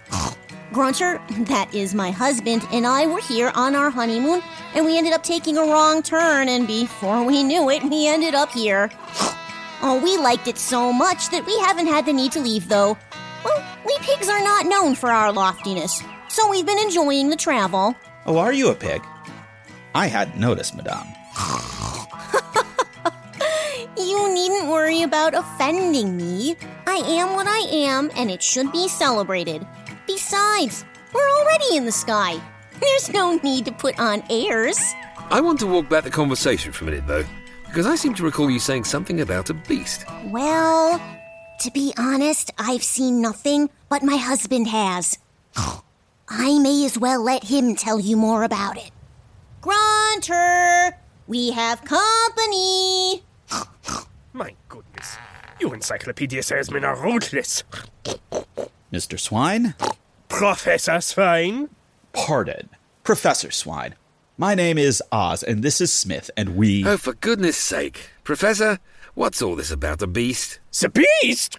Grunter, 0.72 1.20
that 1.46 1.72
is 1.72 1.94
my 1.94 2.10
husband, 2.10 2.66
and 2.72 2.86
I 2.86 3.06
were 3.06 3.20
here 3.20 3.52
on 3.54 3.74
our 3.76 3.90
honeymoon, 3.90 4.42
and 4.74 4.84
we 4.84 4.98
ended 4.98 5.12
up 5.12 5.22
taking 5.22 5.56
a 5.56 5.62
wrong 5.62 6.02
turn, 6.02 6.48
and 6.48 6.66
before 6.66 7.24
we 7.24 7.42
knew 7.42 7.70
it, 7.70 7.82
we 7.84 8.08
ended 8.08 8.34
up 8.34 8.50
here. 8.50 8.90
Oh, 9.82 10.00
we 10.02 10.16
liked 10.16 10.48
it 10.48 10.58
so 10.58 10.92
much 10.92 11.30
that 11.30 11.46
we 11.46 11.56
haven't 11.60 11.86
had 11.86 12.06
the 12.06 12.12
need 12.12 12.32
to 12.32 12.40
leave, 12.40 12.68
though. 12.68 12.98
Well, 13.44 13.64
we 13.86 13.96
pigs 14.00 14.28
are 14.28 14.42
not 14.42 14.66
known 14.66 14.94
for 14.94 15.10
our 15.10 15.32
loftiness, 15.32 16.02
so 16.28 16.50
we've 16.50 16.66
been 16.66 16.78
enjoying 16.78 17.30
the 17.30 17.36
travel. 17.36 17.94
Oh, 18.26 18.38
are 18.38 18.52
you 18.52 18.70
a 18.70 18.74
pig? 18.74 19.02
I 19.94 20.08
hadn't 20.08 20.40
noticed, 20.40 20.74
madame. 20.74 21.06
You 24.04 24.34
needn't 24.34 24.68
worry 24.68 25.02
about 25.02 25.34
offending 25.34 26.14
me. 26.14 26.56
I 26.86 26.96
am 26.96 27.32
what 27.32 27.46
I 27.46 27.60
am, 27.70 28.10
and 28.14 28.30
it 28.30 28.42
should 28.42 28.70
be 28.70 28.86
celebrated. 28.86 29.66
Besides, 30.06 30.84
we're 31.14 31.30
already 31.40 31.76
in 31.76 31.86
the 31.86 31.92
sky. 31.92 32.38
There's 32.80 33.10
no 33.10 33.36
need 33.36 33.64
to 33.64 33.72
put 33.72 33.98
on 33.98 34.22
airs. 34.28 34.78
I 35.30 35.40
want 35.40 35.58
to 35.60 35.66
walk 35.66 35.88
back 35.88 36.04
the 36.04 36.10
conversation 36.10 36.70
for 36.70 36.84
a 36.84 36.88
minute, 36.88 37.06
though, 37.06 37.24
because 37.64 37.86
I 37.86 37.94
seem 37.94 38.12
to 38.16 38.24
recall 38.24 38.50
you 38.50 38.58
saying 38.58 38.84
something 38.84 39.22
about 39.22 39.48
a 39.48 39.54
beast. 39.54 40.04
Well, 40.26 41.00
to 41.60 41.70
be 41.70 41.94
honest, 41.96 42.50
I've 42.58 42.84
seen 42.84 43.22
nothing, 43.22 43.70
but 43.88 44.02
my 44.02 44.16
husband 44.16 44.68
has. 44.68 45.18
I 46.28 46.58
may 46.58 46.84
as 46.84 46.98
well 46.98 47.22
let 47.22 47.44
him 47.44 47.74
tell 47.74 47.98
you 47.98 48.18
more 48.18 48.42
about 48.42 48.76
it. 48.76 48.90
Grunter, 49.62 50.92
we 51.26 51.52
have 51.52 51.82
company. 51.86 53.22
My 54.32 54.54
goodness. 54.68 55.16
You 55.60 55.72
encyclopedia 55.72 56.42
salesmen 56.42 56.84
are 56.84 56.96
ruthless. 56.96 57.62
Mr. 58.92 59.18
Swyne? 59.18 59.74
Professor 60.28 60.92
Swyne? 61.00 61.68
Pardon. 62.12 62.68
Professor 63.02 63.48
Swyne. 63.48 63.94
My 64.36 64.54
name 64.56 64.78
is 64.78 65.00
Oz, 65.12 65.44
and 65.44 65.62
this 65.62 65.80
is 65.80 65.92
Smith, 65.92 66.30
and 66.36 66.56
we. 66.56 66.84
Oh, 66.84 66.96
for 66.96 67.12
goodness 67.12 67.56
sake. 67.56 68.10
Professor, 68.24 68.80
what's 69.14 69.40
all 69.40 69.54
this 69.54 69.70
about 69.70 70.00
the 70.00 70.08
beast? 70.08 70.58
The 70.80 70.88
beast? 70.88 71.58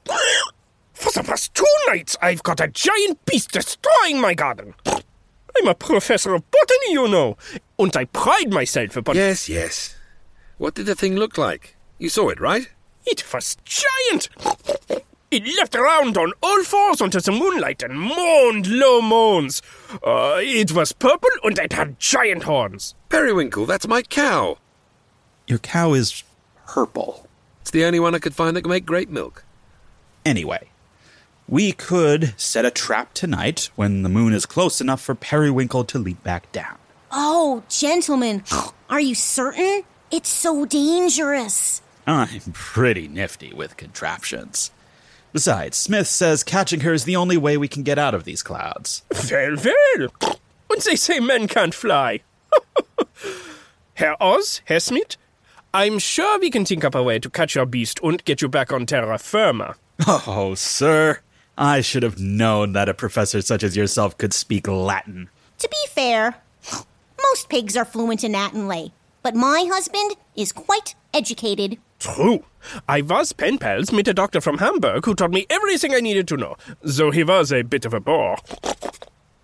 For 0.93 1.11
the 1.11 1.23
past 1.23 1.53
two 1.53 1.63
nights, 1.87 2.17
I've 2.21 2.43
got 2.43 2.59
a 2.59 2.67
giant 2.67 3.23
beast 3.25 3.51
destroying 3.51 4.19
my 4.19 4.33
garden. 4.33 4.73
I'm 4.85 5.67
a 5.67 5.75
professor 5.75 6.33
of 6.33 6.43
botany, 6.51 6.91
you 6.91 7.07
know, 7.07 7.37
and 7.79 7.95
I 7.95 8.05
pride 8.05 8.51
myself 8.51 8.97
upon. 8.97 9.15
Yes, 9.15 9.47
yes. 9.47 9.95
What 10.57 10.75
did 10.75 10.85
the 10.85 10.95
thing 10.95 11.15
look 11.15 11.37
like? 11.37 11.75
You 11.97 12.09
saw 12.09 12.29
it, 12.29 12.39
right? 12.39 12.69
It 13.05 13.23
was 13.33 13.57
giant. 13.63 14.29
It 15.31 15.43
leapt 15.43 15.75
around 15.75 16.17
on 16.17 16.33
all 16.41 16.63
fours 16.63 17.01
under 17.01 17.19
the 17.19 17.31
moonlight 17.31 17.83
and 17.83 17.99
moaned 17.99 18.67
low 18.67 19.01
moans. 19.01 19.61
Uh, 20.05 20.37
it 20.39 20.71
was 20.71 20.91
purple 20.91 21.29
and 21.43 21.57
it 21.57 21.73
had 21.73 21.99
giant 21.99 22.43
horns. 22.43 22.95
Periwinkle, 23.09 23.65
that's 23.65 23.87
my 23.87 24.01
cow. 24.01 24.57
Your 25.47 25.59
cow 25.59 25.93
is 25.93 26.23
purple. 26.67 27.27
It's 27.61 27.71
the 27.71 27.85
only 27.85 27.99
one 27.99 28.15
I 28.15 28.19
could 28.19 28.35
find 28.35 28.55
that 28.55 28.61
can 28.61 28.69
make 28.69 28.85
great 28.85 29.09
milk. 29.09 29.43
Anyway, 30.25 30.69
we 31.47 31.71
could 31.71 32.33
set 32.37 32.65
a 32.65 32.71
trap 32.71 33.13
tonight 33.13 33.69
when 33.75 34.03
the 34.03 34.09
moon 34.09 34.33
is 34.33 34.45
close 34.45 34.81
enough 34.81 35.01
for 35.01 35.15
Periwinkle 35.15 35.83
to 35.85 35.99
leap 35.99 36.23
back 36.23 36.51
down. 36.51 36.77
Oh, 37.11 37.63
gentlemen, 37.69 38.43
are 38.89 38.99
you 38.99 39.15
certain? 39.15 39.83
It's 40.11 40.29
so 40.29 40.65
dangerous. 40.65 41.81
I'm 42.07 42.53
pretty 42.53 43.07
nifty 43.07 43.53
with 43.53 43.77
contraptions. 43.77 44.71
Besides, 45.33 45.77
Smith 45.77 46.07
says 46.07 46.43
catching 46.43 46.81
her 46.81 46.93
is 46.93 47.03
the 47.03 47.15
only 47.15 47.35
way 47.37 47.57
we 47.57 47.67
can 47.67 47.83
get 47.83 47.99
out 47.99 48.13
of 48.13 48.23
these 48.23 48.43
clouds. 48.43 49.03
Well, 49.29 49.57
well. 49.63 50.39
And 50.69 50.81
they 50.81 50.95
say 50.95 51.19
men 51.19 51.47
can't 51.47 51.73
fly. 51.73 52.21
Herr 53.95 54.21
Oz, 54.21 54.61
Herr 54.65 54.79
Smith, 54.79 55.17
I'm 55.73 55.99
sure 55.99 56.39
we 56.39 56.49
can 56.49 56.65
think 56.65 56.83
up 56.85 56.95
a 56.95 57.03
way 57.03 57.19
to 57.19 57.29
catch 57.29 57.55
your 57.55 57.65
beast 57.65 57.99
and 58.01 58.23
get 58.23 58.41
you 58.41 58.47
back 58.47 58.71
on 58.71 58.85
terra 58.85 59.17
firma. 59.17 59.75
Oh, 60.07 60.53
sir, 60.55 61.19
I 61.57 61.81
should 61.81 62.03
have 62.03 62.19
known 62.19 62.73
that 62.73 62.89
a 62.89 62.93
professor 62.93 63.41
such 63.41 63.63
as 63.63 63.75
yourself 63.75 64.17
could 64.17 64.33
speak 64.33 64.67
Latin. 64.67 65.29
To 65.59 65.69
be 65.69 65.77
fair, 65.89 66.35
most 67.31 67.49
pigs 67.49 67.75
are 67.77 67.85
fluent 67.85 68.23
in 68.23 68.33
Latin 68.33 68.67
lay, 68.67 68.91
but 69.23 69.35
my 69.35 69.65
husband 69.69 70.15
is 70.35 70.51
quite 70.51 70.95
educated. 71.13 71.77
True. 72.05 72.43
I 72.87 73.01
was 73.01 73.33
pen 73.33 73.57
pals 73.57 73.91
with 73.91 74.07
a 74.07 74.13
doctor 74.13 74.39
from 74.39 74.59
Hamburg 74.59 75.05
who 75.05 75.15
taught 75.15 75.31
me 75.31 75.47
everything 75.49 75.95
I 75.95 76.01
needed 76.01 76.27
to 76.27 76.37
know, 76.37 76.55
though 76.83 77.09
he 77.09 77.23
was 77.23 77.51
a 77.51 77.63
bit 77.63 77.83
of 77.83 77.95
a 77.95 77.99
bore. 77.99 78.37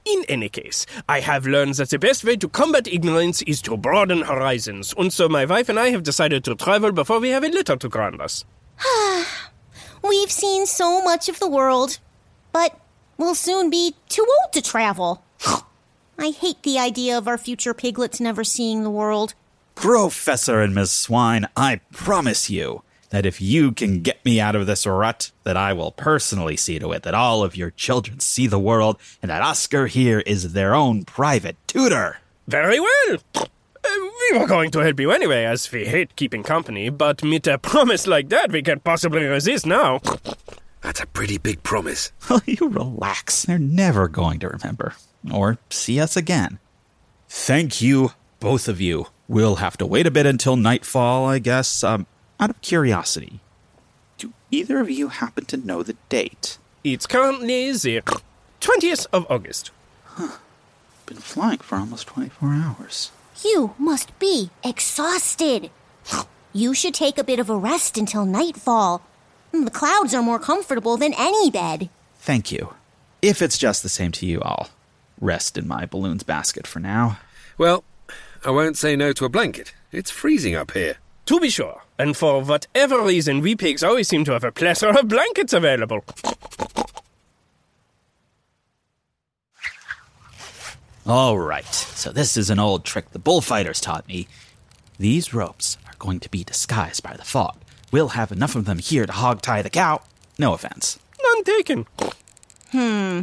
In 0.05 0.23
any 0.29 0.47
case, 0.47 0.85
I 1.09 1.21
have 1.21 1.47
learned 1.47 1.73
that 1.75 1.89
the 1.89 1.97
best 1.97 2.23
way 2.23 2.35
to 2.35 2.47
combat 2.47 2.87
ignorance 2.87 3.41
is 3.43 3.63
to 3.63 3.77
broaden 3.77 4.21
horizons, 4.21 4.93
and 4.95 5.11
so 5.11 5.27
my 5.27 5.43
wife 5.43 5.69
and 5.69 5.79
I 5.79 5.89
have 5.89 6.03
decided 6.03 6.43
to 6.43 6.53
travel 6.53 6.91
before 6.91 7.19
we 7.19 7.29
have 7.29 7.43
a 7.43 7.49
litter 7.49 7.77
to 7.77 7.89
ground 7.89 8.21
us. 8.21 8.45
Ah 8.79 9.49
we've 10.07 10.31
seen 10.31 10.67
so 10.67 11.01
much 11.01 11.29
of 11.29 11.39
the 11.39 11.49
world, 11.49 11.97
but 12.51 12.79
we'll 13.17 13.33
soon 13.33 13.71
be 13.71 13.95
too 14.07 14.27
old 14.41 14.53
to 14.53 14.61
travel. 14.61 15.23
I 16.19 16.29
hate 16.29 16.61
the 16.61 16.77
idea 16.77 17.17
of 17.17 17.27
our 17.27 17.39
future 17.39 17.73
piglets 17.73 18.19
never 18.19 18.43
seeing 18.43 18.83
the 18.83 18.91
world. 18.91 19.33
Professor 19.75 20.61
and 20.61 20.75
Miss 20.75 21.07
Swyne, 21.07 21.47
I 21.55 21.81
promise 21.91 22.49
you 22.49 22.83
that 23.09 23.25
if 23.25 23.41
you 23.41 23.71
can 23.71 24.01
get 24.01 24.23
me 24.23 24.39
out 24.39 24.55
of 24.55 24.67
this 24.67 24.85
rut, 24.85 25.31
that 25.43 25.57
I 25.57 25.73
will 25.73 25.91
personally 25.91 26.55
see 26.57 26.79
to 26.79 26.91
it 26.93 27.03
that 27.03 27.13
all 27.13 27.43
of 27.43 27.55
your 27.55 27.71
children 27.71 28.19
see 28.19 28.47
the 28.47 28.59
world 28.59 28.97
and 29.21 29.29
that 29.29 29.41
Oscar 29.41 29.87
here 29.87 30.21
is 30.21 30.53
their 30.53 30.73
own 30.73 31.03
private 31.03 31.57
tutor. 31.67 32.19
Very 32.47 32.79
well. 32.79 33.17
Uh, 33.35 33.45
we 34.31 34.37
were 34.39 34.47
going 34.47 34.71
to 34.71 34.79
help 34.79 34.99
you 34.99 35.11
anyway, 35.11 35.43
as 35.43 35.71
we 35.71 35.85
hate 35.85 36.15
keeping 36.15 36.43
company, 36.43 36.89
but 36.89 37.21
with 37.21 37.47
a 37.47 37.57
promise 37.57 38.07
like 38.07 38.29
that, 38.29 38.51
we 38.51 38.61
can't 38.61 38.83
possibly 38.83 39.25
resist 39.25 39.65
now. 39.65 39.99
That's 40.81 41.01
a 41.01 41.05
pretty 41.07 41.37
big 41.37 41.63
promise. 41.63 42.11
Will 42.29 42.41
you 42.45 42.69
relax? 42.69 43.43
They're 43.43 43.59
never 43.59 44.07
going 44.07 44.39
to 44.39 44.49
remember 44.49 44.93
or 45.31 45.57
see 45.69 45.99
us 45.99 46.15
again. 46.15 46.59
Thank 47.27 47.81
you, 47.81 48.11
both 48.39 48.67
of 48.67 48.79
you. 48.81 49.07
We'll 49.31 49.55
have 49.55 49.77
to 49.77 49.85
wait 49.85 50.05
a 50.05 50.11
bit 50.11 50.25
until 50.25 50.57
nightfall, 50.57 51.25
I 51.25 51.39
guess. 51.39 51.85
Um, 51.85 52.05
out 52.37 52.49
of 52.49 52.59
curiosity, 52.59 53.39
do 54.17 54.33
either 54.51 54.81
of 54.81 54.89
you 54.89 55.07
happen 55.07 55.45
to 55.45 55.55
know 55.55 55.83
the 55.83 55.95
date? 56.09 56.57
It's 56.83 57.07
currently 57.07 57.71
the 57.71 58.01
20th 58.59 59.07
of 59.13 59.25
August. 59.29 59.71
Huh. 60.03 60.39
Been 61.05 61.15
flying 61.15 61.59
for 61.59 61.77
almost 61.77 62.07
24 62.07 62.49
hours. 62.49 63.11
You 63.41 63.73
must 63.77 64.19
be 64.19 64.49
exhausted. 64.65 65.71
You 66.51 66.73
should 66.73 66.93
take 66.93 67.17
a 67.17 67.23
bit 67.23 67.39
of 67.39 67.49
a 67.49 67.55
rest 67.55 67.97
until 67.97 68.25
nightfall. 68.25 69.01
The 69.53 69.71
clouds 69.71 70.13
are 70.13 70.21
more 70.21 70.39
comfortable 70.39 70.97
than 70.97 71.13
any 71.17 71.49
bed. 71.49 71.89
Thank 72.17 72.51
you. 72.51 72.73
If 73.21 73.41
it's 73.41 73.57
just 73.57 73.81
the 73.81 73.87
same 73.87 74.11
to 74.11 74.25
you, 74.25 74.41
I'll 74.41 74.71
rest 75.21 75.57
in 75.57 75.69
my 75.69 75.85
balloons 75.85 76.23
basket 76.23 76.67
for 76.67 76.81
now. 76.81 77.19
Well, 77.57 77.85
I 78.43 78.49
won't 78.49 78.77
say 78.77 78.95
no 78.95 79.13
to 79.13 79.25
a 79.25 79.29
blanket. 79.29 79.73
It's 79.91 80.09
freezing 80.09 80.55
up 80.55 80.71
here. 80.71 80.97
To 81.27 81.39
be 81.39 81.49
sure, 81.49 81.83
and 81.99 82.17
for 82.17 82.41
whatever 82.41 83.01
reason, 83.01 83.41
we 83.41 83.55
pigs 83.55 83.83
always 83.83 84.07
seem 84.07 84.25
to 84.25 84.31
have 84.31 84.43
a 84.43 84.51
plethora 84.51 84.99
of 84.99 85.07
blankets 85.07 85.53
available. 85.53 86.03
All 91.05 91.37
right, 91.37 91.65
so 91.65 92.11
this 92.11 92.35
is 92.35 92.49
an 92.49 92.57
old 92.59 92.83
trick 92.83 93.11
the 93.11 93.19
bullfighters 93.19 93.79
taught 93.79 94.07
me. 94.07 94.27
These 94.97 95.33
ropes 95.33 95.77
are 95.85 95.95
going 95.99 96.19
to 96.21 96.29
be 96.29 96.43
disguised 96.43 97.03
by 97.03 97.15
the 97.15 97.23
fog. 97.23 97.57
We'll 97.91 98.09
have 98.09 98.31
enough 98.31 98.55
of 98.55 98.65
them 98.65 98.79
here 98.79 99.05
to 99.05 99.11
hog 99.11 99.41
tie 99.41 99.61
the 99.61 99.69
cow. 99.69 100.01
No 100.39 100.53
offense. 100.53 100.97
None 101.21 101.43
taken. 101.43 101.87
Hmm. 102.71 103.21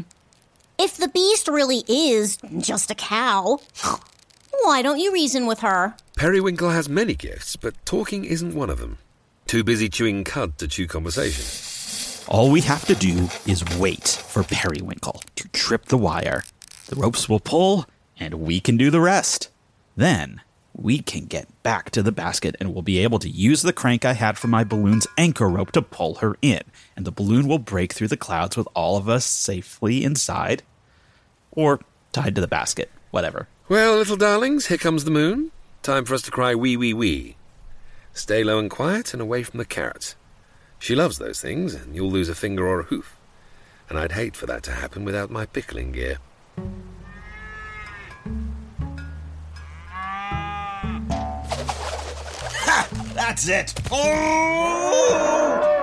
If 0.78 0.96
the 0.96 1.08
beast 1.08 1.48
really 1.48 1.82
is 1.88 2.38
just 2.58 2.90
a 2.90 2.94
cow, 2.94 3.60
why 4.62 4.82
don't 4.82 4.98
you 4.98 5.12
reason 5.12 5.46
with 5.46 5.60
her? 5.60 5.94
Periwinkle 6.16 6.70
has 6.70 6.88
many 6.88 7.14
gifts, 7.14 7.56
but 7.56 7.74
talking 7.84 8.24
isn't 8.24 8.54
one 8.54 8.70
of 8.70 8.78
them. 8.78 8.98
Too 9.46 9.64
busy 9.64 9.88
chewing 9.88 10.24
cud 10.24 10.58
to 10.58 10.68
chew 10.68 10.86
conversation. 10.86 11.44
All 12.28 12.50
we 12.50 12.60
have 12.62 12.84
to 12.86 12.94
do 12.94 13.28
is 13.46 13.64
wait 13.78 14.06
for 14.06 14.42
Periwinkle 14.42 15.22
to 15.36 15.48
trip 15.48 15.86
the 15.86 15.96
wire. 15.96 16.44
The 16.88 16.96
ropes 16.96 17.28
will 17.28 17.40
pull, 17.40 17.86
and 18.20 18.34
we 18.34 18.60
can 18.60 18.76
do 18.76 18.90
the 18.90 19.00
rest. 19.00 19.48
Then 19.96 20.42
we 20.74 21.00
can 21.00 21.24
get 21.24 21.48
back 21.62 21.90
to 21.90 22.02
the 22.02 22.12
basket 22.12 22.54
and 22.60 22.72
we'll 22.72 22.82
be 22.82 22.98
able 22.98 23.18
to 23.18 23.28
use 23.28 23.62
the 23.62 23.72
crank 23.72 24.04
I 24.04 24.12
had 24.12 24.38
for 24.38 24.46
my 24.46 24.62
balloon's 24.62 25.08
anchor 25.16 25.48
rope 25.48 25.72
to 25.72 25.82
pull 25.82 26.16
her 26.16 26.36
in, 26.40 26.62
and 26.96 27.04
the 27.04 27.10
balloon 27.10 27.48
will 27.48 27.58
break 27.58 27.92
through 27.92 28.08
the 28.08 28.16
clouds 28.16 28.56
with 28.56 28.68
all 28.74 28.96
of 28.96 29.08
us 29.08 29.24
safely 29.24 30.04
inside 30.04 30.62
or 31.50 31.80
tied 32.12 32.34
to 32.36 32.40
the 32.40 32.46
basket, 32.46 32.90
whatever. 33.10 33.48
Well, 33.68 33.98
little 33.98 34.16
darlings, 34.16 34.68
here 34.68 34.78
comes 34.78 35.04
the 35.04 35.10
moon. 35.10 35.50
Time 35.82 36.06
for 36.06 36.14
us 36.14 36.22
to 36.22 36.30
cry 36.30 36.54
wee 36.54 36.78
wee 36.78 36.94
wee. 36.94 37.36
Stay 38.14 38.42
low 38.42 38.58
and 38.58 38.70
quiet 38.70 39.12
and 39.12 39.20
away 39.20 39.42
from 39.42 39.58
the 39.58 39.66
carrots. 39.66 40.16
She 40.78 40.94
loves 40.94 41.18
those 41.18 41.42
things, 41.42 41.74
and 41.74 41.94
you'll 41.94 42.10
lose 42.10 42.30
a 42.30 42.34
finger 42.34 42.66
or 42.66 42.80
a 42.80 42.84
hoof. 42.84 43.14
And 43.90 43.98
I'd 43.98 44.12
hate 44.12 44.36
for 44.36 44.46
that 44.46 44.62
to 44.62 44.70
happen 44.70 45.04
without 45.04 45.30
my 45.30 45.44
pickling 45.44 45.92
gear. 45.92 46.16
That's 53.12 53.48
it. 53.48 53.74
Oh! 53.90 55.18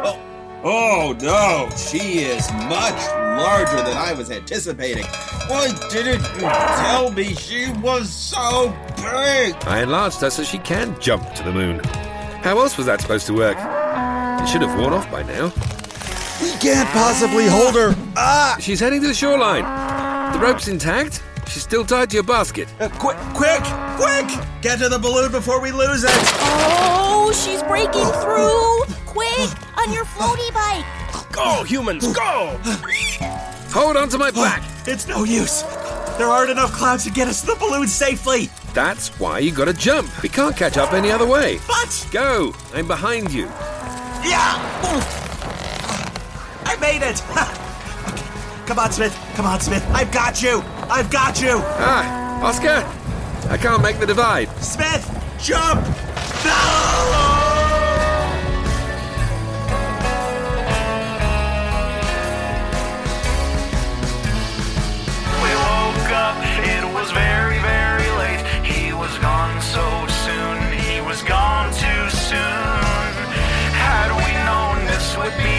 oh! 0.06 0.19
Oh 0.63 1.15
no, 1.21 1.69
she 1.78 2.24
is 2.24 2.52
much 2.52 3.24
larger 3.36 3.78
than 3.78 3.98
I 3.98 4.13
was 4.13 4.32
anticipating. 4.32 5.06
Why 5.48 5.67
didn't 5.89 6.24
you 6.36 6.41
tell 6.41 7.12
me 7.12 7.36
she 7.36 7.71
was 7.82 8.10
so 8.10 8.69
big? 8.95 9.56
I 9.65 9.82
enlarged 9.84 10.21
her 10.21 10.30
so 10.30 10.43
she 10.43 10.58
can 10.60 11.00
jump 11.00 11.34
to 11.34 11.43
the 11.43 11.52
moon. 11.52 11.80
How 12.43 12.58
else 12.60 12.78
was 12.78 12.86
that 12.86 13.02
supposed 13.02 13.28
to 13.28 13.34
work? 13.34 13.58
It 13.58 14.48
should 14.48 14.62
have 14.62 14.80
worn 14.80 14.93
off 14.93 15.10
by 15.12 15.24
now. 15.24 15.52
We 16.41 16.52
can't 16.60 16.89
possibly 16.89 17.48
hold 17.48 17.76
her. 17.76 17.95
Ah! 18.15 18.58
She's 18.60 18.80
heading 18.80 19.02
to 19.02 19.08
the 19.08 19.13
shoreline. 19.13 19.63
The 20.34 20.39
rope's 20.39 20.67
intact. 20.67 21.24
She's 21.48 21.63
still 21.63 21.86
tied 21.86 22.10
to 22.10 22.15
your 22.15 22.24
basket. 22.24 22.67
Uh, 22.80 22.89
quick, 22.89 23.17
quick, 23.34 23.63
quick! 23.98 24.28
Get 24.62 24.80
to 24.80 24.89
the 24.89 25.00
balloon 25.00 25.32
before 25.32 25.62
we 25.62 25.71
lose 25.71 26.04
it. 26.04 26.10
Oh, 26.12 27.32
she's 27.34 27.62
breaking 27.63 27.91
through! 27.93 28.95
Quick, 29.06 29.50
on 29.78 29.93
your 29.93 30.06
floaty 30.06 30.52
bike! 30.54 31.05
Go, 31.36 31.63
humans, 31.63 32.08
go! 32.13 32.58
Hold 33.71 33.98
on 33.98 34.08
to 34.10 34.17
my 34.17 34.32
back. 34.32 34.63
It's 34.88 35.08
no 35.08 35.24
use. 35.24 35.63
There 36.19 36.28
aren't 36.28 36.52
enough 36.52 36.71
clouds 36.71 37.04
to 37.06 37.10
get 37.12 37.28
us 37.28 37.41
to 37.41 37.48
the 37.48 37.56
balloon 37.56 37.88
safely. 37.88 38.52
That's 38.76 39.10
why 39.19 39.39
you 39.39 39.52
gotta 39.52 39.74
jump. 39.74 40.21
We 40.21 40.30
can't 40.30 40.56
catch 40.56 40.78
up 40.78 40.93
any 40.93 41.10
other 41.10 41.26
way. 41.26 41.58
But 41.67 42.08
Go. 42.12 42.54
I'm 42.71 42.88
behind 42.88 43.34
you. 43.34 43.45
yeah, 44.24 44.62
I 46.65 46.78
made 46.80 47.02
it. 47.02 47.19
okay. 47.32 48.65
Come 48.67 48.78
on, 48.78 48.91
Smith. 48.91 49.17
Come 49.34 49.48
on, 49.48 49.60
Smith. 49.60 49.84
I've 49.89 50.12
got 50.12 50.41
you. 50.43 50.62
I've 50.88 51.10
got 51.10 51.41
you. 51.41 51.58
Ah, 51.80 52.43
Oscar. 52.43 52.86
I 53.50 53.58
can't 53.58 53.82
make 53.82 53.98
the 54.00 54.06
divide. 54.06 54.50
Smith, 54.62 55.04
jump. 55.41 55.82
No! 56.45 56.85
Was 67.06 67.13
very, 67.13 67.60
very 67.60 68.10
late. 68.18 68.41
He 68.65 68.91
was 68.91 69.15
gone 69.20 69.62
so 69.62 70.08
soon, 70.26 70.58
he 70.74 71.02
was 71.02 71.22
gone 71.22 71.70
too 71.72 72.10
soon. 72.10 73.12
Had 73.86 74.10
we 74.22 74.32
known 74.48 74.88
this 74.88 75.15
would 75.15 75.38
be 75.38 75.55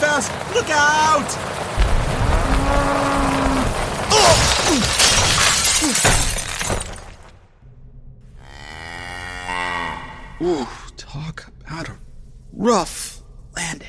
fast. 0.00 0.30
Look 0.54 0.70
out! 0.70 1.26
Oh! 4.12 5.50
Ooh, 10.42 10.66
talk 10.96 11.52
about 11.60 11.90
a 11.90 11.98
rough 12.52 13.20
landing. 13.54 13.86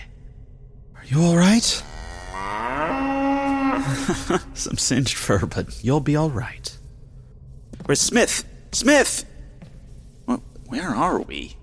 Are 0.95 1.05
you 1.05 1.23
all 1.23 1.37
right? 1.37 1.63
Some 4.53 4.77
singed 4.77 5.17
fur, 5.17 5.45
but 5.45 5.81
you'll 5.83 6.01
be 6.01 6.15
all 6.17 6.29
right. 6.29 6.77
Where's 7.85 8.01
Smith? 8.01 8.43
Smith! 8.73 9.23
Wh- 10.27 10.39
Where 10.67 10.89
are 10.89 11.21
we? 11.21 11.55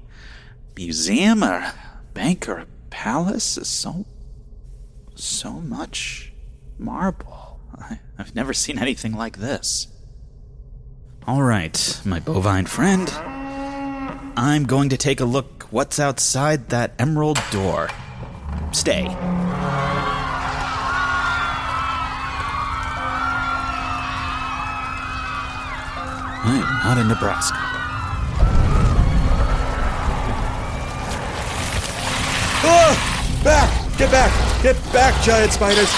Museum 0.75 1.45
or 1.45 1.71
bank 2.15 2.49
or 2.49 2.65
palace? 2.89 3.45
So 3.45 4.07
So 5.21 5.51
much 5.55 6.33
marble. 6.79 7.59
I, 7.77 7.99
I've 8.17 8.37
never 8.37 8.55
seen 8.55 8.79
anything 8.79 9.13
like 9.13 9.39
this. 9.39 9.89
All 11.27 11.43
right, 11.43 12.01
my 12.05 12.21
bovine 12.21 12.67
friend. 12.67 13.11
I'm 14.37 14.65
going 14.65 14.89
to 14.91 14.97
take 14.97 15.19
a 15.19 15.25
look 15.25 15.65
what's 15.73 15.99
outside 15.99 16.69
that 16.69 16.93
emerald 17.01 17.41
door. 17.51 17.89
Stay. 18.71 19.07
I'm 26.45 26.63
not 26.85 26.97
in 26.97 27.09
Nebraska. 27.09 27.57
Ah! 32.63 33.41
Back! 33.43 33.78
Get 33.99 34.13
back! 34.13 34.63
Get 34.63 34.77
back, 34.93 35.21
giant 35.25 35.51
spiders! 35.51 35.89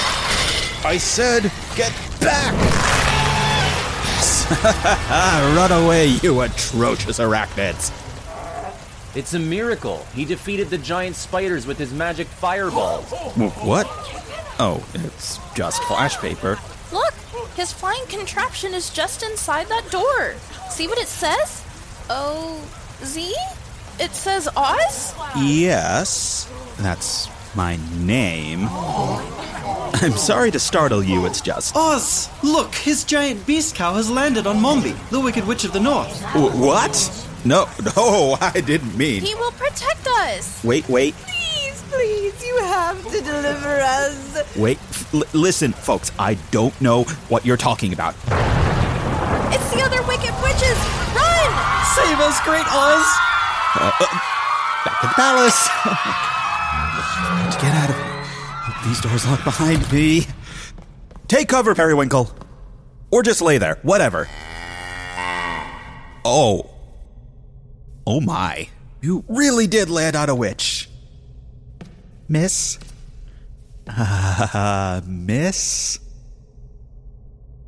I 0.87 0.97
said, 0.99 1.53
get 1.77 1.93
back! 2.19 2.55
Run 5.55 5.85
away, 5.85 6.07
you 6.23 6.41
atrocious 6.41 7.19
arachnids! 7.19 7.93
It's 9.15 9.35
a 9.35 9.39
miracle. 9.39 10.07
He 10.15 10.25
defeated 10.25 10.71
the 10.71 10.79
giant 10.79 11.15
spiders 11.15 11.67
with 11.67 11.77
his 11.77 11.93
magic 11.93 12.27
fireballs. 12.27 13.11
What? 13.61 13.87
Oh, 14.59 14.83
it's 14.95 15.39
just 15.55 15.83
flash 15.85 16.17
paper. 16.17 16.59
Look, 16.93 17.13
his 17.55 17.71
flying 17.71 18.07
contraption 18.07 18.73
is 18.73 18.89
just 18.89 19.23
inside 19.23 19.69
that 19.69 19.91
door. 19.91 20.37
See 20.71 20.89
what 20.89 20.97
it 20.97 21.07
says? 21.07 21.63
O 22.09 22.67
Z? 23.05 23.35
It 23.99 24.13
says 24.13 24.49
Oz? 24.57 25.15
Yes, 25.37 26.51
that's 26.79 27.29
my 27.55 27.79
name. 27.99 28.67
I'm 28.71 30.13
sorry 30.13 30.51
to 30.53 30.59
startle 30.59 31.03
you, 31.03 31.27
it's 31.27 31.41
just. 31.41 31.75
Oz! 31.77 32.29
Look, 32.43 32.75
his 32.75 33.05
giant 33.05 33.45
beast 33.47 33.75
cow 33.75 33.95
has 33.95 34.11
landed 34.11 34.47
on 34.47 34.57
Mombi, 34.59 34.97
the 35.11 35.21
Wicked 35.21 35.47
Witch 35.47 35.65
of 35.65 35.73
the 35.73 35.81
North. 35.81 36.23
W- 36.33 36.51
what? 36.65 37.27
No, 37.45 37.67
no, 37.97 38.37
I 38.41 38.61
didn't 38.65 38.97
mean. 38.97 39.23
He 39.23 39.35
will 39.35 39.53
protect 39.53 40.07
us. 40.07 40.63
Wait, 40.65 40.89
wait, 40.89 41.15
Please, 41.17 41.83
please, 41.91 42.47
you 42.47 42.57
have 42.59 43.03
to 43.11 43.21
deliver 43.21 43.81
us. 43.81 44.57
wait. 44.57 44.79
F- 44.79 45.15
l- 45.15 45.23
listen, 45.33 45.73
folks, 45.73 46.13
I 46.19 46.35
don't 46.51 46.79
know 46.81 47.05
what 47.29 47.45
you're 47.45 47.57
talking 47.57 47.93
about. 47.93 48.15
It's 49.53 49.71
the 49.75 49.83
other 49.83 50.03
wicked 50.07 50.35
witches. 50.43 50.79
Run! 51.15 51.51
Save 51.97 52.21
us, 52.21 52.41
great 52.45 52.67
Oz! 52.69 53.05
Uh, 53.75 53.91
uh, 54.01 54.07
back 54.85 55.01
to 55.01 55.07
the 55.09 55.13
palace. 55.15 55.69
to 57.53 57.59
get 57.61 57.75
out 57.75 57.91
of 57.91 57.97
here. 57.97 58.05
Hope 58.05 58.85
these 58.85 59.01
doors 59.01 59.27
lock 59.27 59.45
behind 59.45 59.93
me. 59.93 60.27
Take 61.29 61.49
cover, 61.49 61.75
Periwinkle. 61.75 62.33
Or 63.11 63.23
just 63.23 63.43
lay 63.43 63.59
there, 63.59 63.79
whatever. 63.83 64.29
Oh. 66.25 66.71
Oh 68.07 68.21
my. 68.21 68.69
You 69.01 69.25
really 69.29 69.67
did 69.67 69.91
land 69.91 70.17
on 70.17 70.29
a 70.29 70.35
witch. 70.35 70.89
Miss? 72.29 72.79
Uh, 73.87 75.01
miss? 75.07 75.99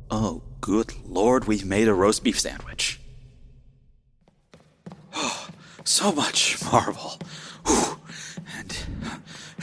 Oh, 0.09 0.43
good 0.61 0.93
lord, 1.05 1.45
we've 1.45 1.65
made 1.65 1.87
a 1.87 1.93
roast 1.93 2.23
beef 2.23 2.39
sandwich. 2.39 2.99
Oh, 5.15 5.47
so 5.83 6.11
much 6.11 6.63
marble. 6.71 7.19
Whew. 7.65 7.97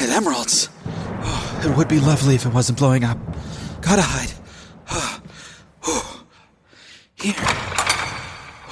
And, 0.01 0.11
emeralds. 0.11 0.71
Oh, 0.87 1.63
it 1.65 1.77
would 1.77 1.89
be 1.89 2.01
lovely 2.01 2.35
if 2.35 2.47
it 2.47 2.55
wasn't 2.55 2.79
blowing 2.79 3.05
up. 3.05 3.19
Gotta 3.83 4.03
hide. 4.03 4.33
Oh, 4.91 5.21
oh. 5.87 6.25
Here. 7.17 7.35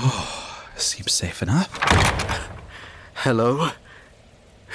Oh, 0.00 0.64
seems 0.76 1.12
safe 1.12 1.42
enough. 1.42 1.68
Hello? 3.14 3.70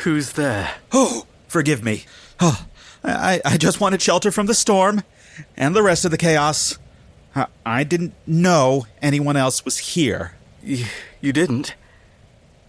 Who's 0.03 0.33
there? 0.33 0.75
Oh, 0.91 1.25
forgive 1.47 1.83
me. 1.83 2.05
Oh, 2.39 2.67
I, 3.03 3.41
I 3.43 3.57
just 3.57 3.81
wanted 3.81 4.01
shelter 4.01 4.31
from 4.31 4.45
the 4.45 4.53
storm 4.53 5.01
and 5.57 5.75
the 5.75 5.81
rest 5.81 6.05
of 6.05 6.11
the 6.11 6.17
chaos. 6.17 6.77
I, 7.35 7.47
I 7.65 7.83
didn't 7.83 8.13
know 8.27 8.85
anyone 9.01 9.37
else 9.37 9.65
was 9.65 9.79
here. 9.79 10.35
You 10.63 11.33
didn't? 11.33 11.73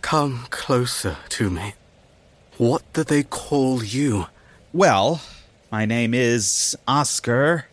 Come 0.00 0.46
closer 0.50 1.18
to 1.30 1.50
me. 1.50 1.74
What 2.58 2.84
do 2.92 3.02
they 3.02 3.24
call 3.24 3.82
you? 3.82 4.26
Well, 4.72 5.20
my 5.72 5.86
name 5.86 6.14
is 6.14 6.76
Oscar, 6.86 7.66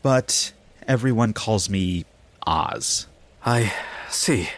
but 0.00 0.52
everyone 0.86 1.32
calls 1.32 1.68
me 1.68 2.04
Oz. 2.46 3.08
I 3.44 3.74
see. 4.08 4.48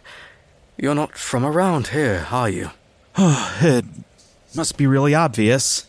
You're 0.77 0.95
not 0.95 1.17
from 1.17 1.47
around 1.47 1.89
here, 1.89 2.27
are 2.31 2.51
you? 2.51 2.73
it 3.17 3.87
must 4.55 4.77
be 4.77 4.87
really 4.87 5.15
obvious. 5.15 5.89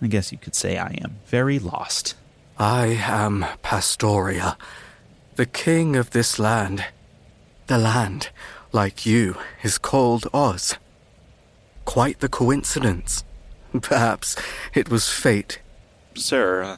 I 0.00 0.08
guess 0.08 0.32
you 0.32 0.38
could 0.38 0.56
say 0.56 0.78
I 0.78 0.98
am 1.04 1.20
very 1.26 1.60
lost. 1.60 2.16
I 2.58 2.98
am 3.06 3.46
Pastoria, 3.62 4.56
the 5.36 5.46
king 5.46 5.94
of 5.94 6.10
this 6.10 6.40
land. 6.40 6.84
The 7.68 7.78
land, 7.78 8.30
like 8.72 9.06
you, 9.06 9.36
is 9.62 9.78
called 9.78 10.26
Oz. 10.34 10.76
Quite 11.84 12.20
the 12.20 12.28
coincidence. 12.28 13.24
Perhaps 13.80 14.36
it 14.74 14.90
was 14.90 15.08
fate. 15.08 15.60
Sir, 16.14 16.62
uh, 16.62 16.76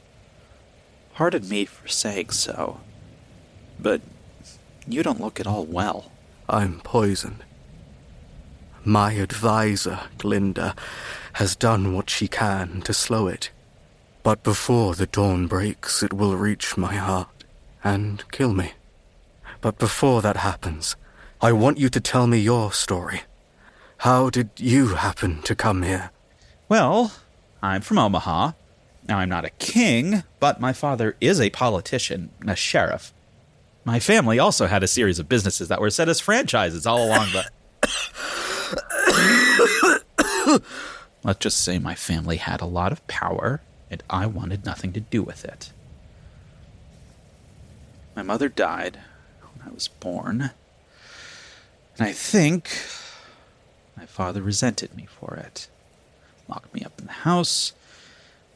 pardon 1.14 1.48
me 1.48 1.64
for 1.64 1.88
saying 1.88 2.30
so, 2.30 2.80
but 3.80 4.00
you 4.86 5.02
don't 5.02 5.20
look 5.20 5.40
at 5.40 5.46
all 5.46 5.64
well. 5.64 6.12
I'm 6.48 6.80
poisoned. 6.80 7.44
My 8.84 9.12
advisor, 9.12 10.00
Glinda, 10.18 10.76
has 11.34 11.56
done 11.56 11.94
what 11.94 12.10
she 12.10 12.28
can 12.28 12.82
to 12.82 12.92
slow 12.92 13.26
it. 13.26 13.50
But 14.22 14.42
before 14.42 14.94
the 14.94 15.06
dawn 15.06 15.46
breaks, 15.46 16.02
it 16.02 16.12
will 16.12 16.36
reach 16.36 16.76
my 16.76 16.94
heart 16.94 17.44
and 17.82 18.22
kill 18.30 18.52
me. 18.52 18.72
But 19.60 19.78
before 19.78 20.22
that 20.22 20.36
happens, 20.38 20.96
I 21.40 21.52
want 21.52 21.78
you 21.78 21.88
to 21.88 22.00
tell 22.00 22.26
me 22.26 22.38
your 22.38 22.72
story. 22.72 23.22
How 23.98 24.30
did 24.30 24.50
you 24.56 24.88
happen 24.94 25.42
to 25.42 25.54
come 25.54 25.82
here? 25.82 26.10
Well, 26.68 27.12
I'm 27.62 27.80
from 27.80 27.98
Omaha. 27.98 28.52
Now, 29.08 29.18
I'm 29.18 29.28
not 29.28 29.44
a 29.44 29.50
king, 29.50 30.24
but 30.40 30.60
my 30.60 30.72
father 30.72 31.16
is 31.20 31.40
a 31.40 31.50
politician, 31.50 32.30
a 32.46 32.56
sheriff. 32.56 33.12
My 33.84 34.00
family 34.00 34.38
also 34.38 34.66
had 34.66 34.82
a 34.82 34.88
series 34.88 35.18
of 35.18 35.28
businesses 35.28 35.68
that 35.68 35.80
were 35.80 35.90
set 35.90 36.08
as 36.08 36.20
franchises 36.20 36.86
all 36.86 37.06
along 37.06 37.28
the. 37.32 37.44
Let's 41.22 41.38
just 41.38 41.62
say 41.62 41.78
my 41.78 41.94
family 41.94 42.36
had 42.36 42.60
a 42.60 42.66
lot 42.66 42.92
of 42.92 43.06
power, 43.06 43.60
and 43.90 44.02
I 44.08 44.26
wanted 44.26 44.64
nothing 44.64 44.92
to 44.94 45.00
do 45.00 45.22
with 45.22 45.44
it. 45.44 45.70
My 48.16 48.22
mother 48.22 48.48
died 48.48 49.00
when 49.54 49.68
I 49.68 49.72
was 49.72 49.88
born, 49.88 50.50
and 51.98 52.06
I 52.06 52.12
think 52.12 52.70
my 54.04 54.08
father 54.08 54.42
resented 54.42 54.94
me 54.94 55.06
for 55.06 55.34
it. 55.34 55.66
Locked 56.46 56.74
me 56.74 56.82
up 56.84 56.92
in 56.98 57.06
the 57.06 57.12
house, 57.12 57.72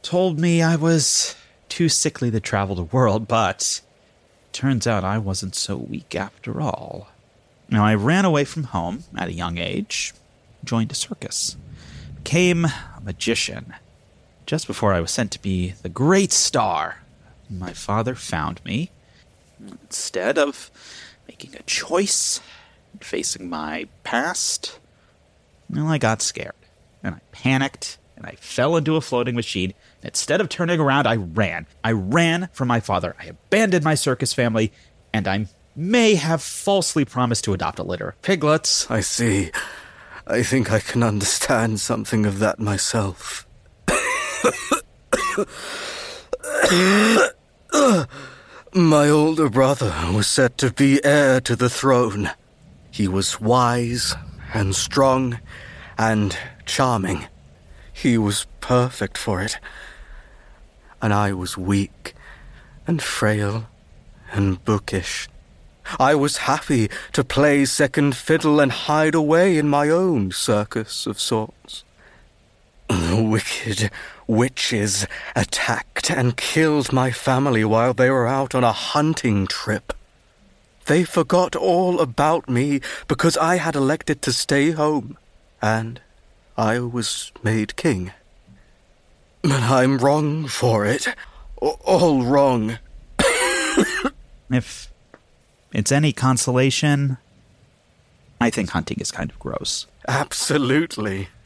told 0.03 0.39
me 0.39 0.61
I 0.61 0.77
was 0.77 1.37
too 1.71 1.89
sickly 1.89 2.31
to 2.31 2.39
travel 2.39 2.77
the 2.77 2.83
world, 2.83 3.27
but 3.27 3.81
turns 4.53 4.87
out 4.87 5.05
I 5.05 5.17
wasn't 5.17 5.55
so 5.55 5.75
weak 5.75 6.15
after 6.15 6.61
all. 6.61 7.09
Now, 7.71 7.83
I 7.83 7.95
ran 7.95 8.27
away 8.27 8.45
from 8.45 8.65
home 8.65 9.05
at 9.17 9.29
a 9.29 9.33
young 9.33 9.57
age, 9.57 10.13
joined 10.65 10.93
a 10.93 10.95
circus, 10.95 11.57
became 12.17 12.67
a 12.67 13.01
magician. 13.03 13.73
Just 14.45 14.67
before 14.67 14.93
I 14.93 15.01
was 15.01 15.13
sent 15.13 15.33
to 15.33 15.41
be 15.41 15.73
the 15.81 15.89
great 15.89 16.31
star, 16.31 17.05
my 17.49 17.73
father 17.73 18.15
found 18.15 18.63
me. 18.67 18.91
Instead 19.59 20.37
of 20.37 20.71
making 21.27 21.57
a 21.57 21.63
choice 21.63 22.43
facing 23.01 23.49
my 23.49 23.87
past, 24.05 24.79
well, 25.71 25.87
I 25.87 25.99
got 25.99 26.23
scared 26.23 26.53
and 27.03 27.15
I 27.15 27.21
panicked 27.33 27.99
and 28.17 28.27
I 28.27 28.33
fell 28.33 28.77
into 28.77 28.97
a 28.97 29.01
floating 29.01 29.37
machine. 29.37 29.75
Instead 30.03 30.41
of 30.41 30.49
turning 30.49 30.81
around, 30.81 31.07
I 31.07 31.17
ran. 31.17 31.67
I 31.85 31.93
ran 31.93 32.49
from 32.53 32.67
my 32.69 32.81
father. 32.81 33.15
I 33.19 33.27
abandoned 33.27 33.85
my 33.85 33.95
circus 33.95 34.33
family, 34.33 34.73
and 35.13 35.29
I 35.29 35.47
may 35.77 36.17
have 36.17 36.43
falsely 36.43 37.05
promised 37.05 37.45
to 37.45 37.55
adopt 37.55 37.79
a 37.79 37.85
litter 37.85 38.17
piglets. 38.23 38.91
I 38.91 39.01
see. 39.01 39.53
I 40.27 40.43
think 40.43 40.73
I 40.73 40.81
can 40.81 41.05
understand 41.05 41.79
something 41.79 42.27
of 42.27 42.41
that 42.41 42.59
myself. 42.59 43.47
My 48.75 49.09
older 49.09 49.49
brother 49.49 49.95
was 50.13 50.27
said 50.27 50.59
to 50.59 50.73
be 50.73 51.03
heir 51.05 51.41
to 51.41 51.57
the 51.57 51.71
throne. 51.71 52.31
He 52.91 53.09
was 53.09 53.41
wise 53.41 54.15
and 54.55 54.75
strong 54.75 55.41
and 55.97 56.37
charming. 56.67 57.27
He 57.93 58.17
was 58.17 58.47
perfect 58.61 59.19
for 59.19 59.43
it. 59.43 59.59
And 61.03 61.13
I 61.13 61.33
was 61.33 61.57
weak 61.57 62.15
and 62.87 63.03
frail 63.03 63.67
and 64.33 64.65
bookish. 64.65 65.29
I 65.99 66.15
was 66.15 66.39
happy 66.39 66.91
to 67.13 67.25
play 67.25 67.65
second 67.65 68.15
fiddle 68.15 68.61
and 68.61 68.71
hide 68.71 69.15
away 69.15 69.57
in 69.57 69.69
my 69.69 69.89
own 69.89 70.33
circus 70.33 71.07
of 71.07 71.21
sorts. 71.21 71.85
Wicked 72.91 73.91
witches 74.27 75.07
attacked 75.35 76.11
and 76.11 76.37
killed 76.37 76.93
my 76.93 77.11
family 77.11 77.65
while 77.65 77.95
they 77.95 78.11
were 78.11 78.27
out 78.27 78.55
on 78.55 78.65
a 78.65 78.73
hunting 78.73 79.47
trip. 79.47 79.93
They 80.89 81.05
forgot 81.05 81.55
all 81.55 82.01
about 82.01 82.49
me 82.49 82.81
because 83.09 83.37
I 83.37 83.57
had 83.57 83.77
elected 83.77 84.23
to 84.23 84.33
stay 84.33 84.71
home, 84.71 85.19
and 85.61 86.01
I 86.57 86.79
was 86.79 87.31
made 87.43 87.77
king. 87.77 88.13
But 89.43 89.65
I'm 89.65 89.99
wrong 89.99 90.49
for 90.49 90.87
it. 90.87 91.07
All 91.61 92.23
wrong. 92.23 92.79
if 94.51 94.91
it's 95.75 95.93
any 95.93 96.15
consolation, 96.15 97.19
I 98.41 98.49
think 98.49 98.71
hunting 98.71 98.97
is 98.99 99.11
kind 99.11 99.31
of 99.31 99.39
gross. 99.39 99.87
Absolutely. 100.09 101.29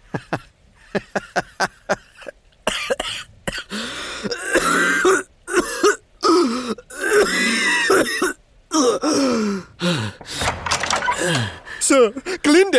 Sir, 11.81 12.13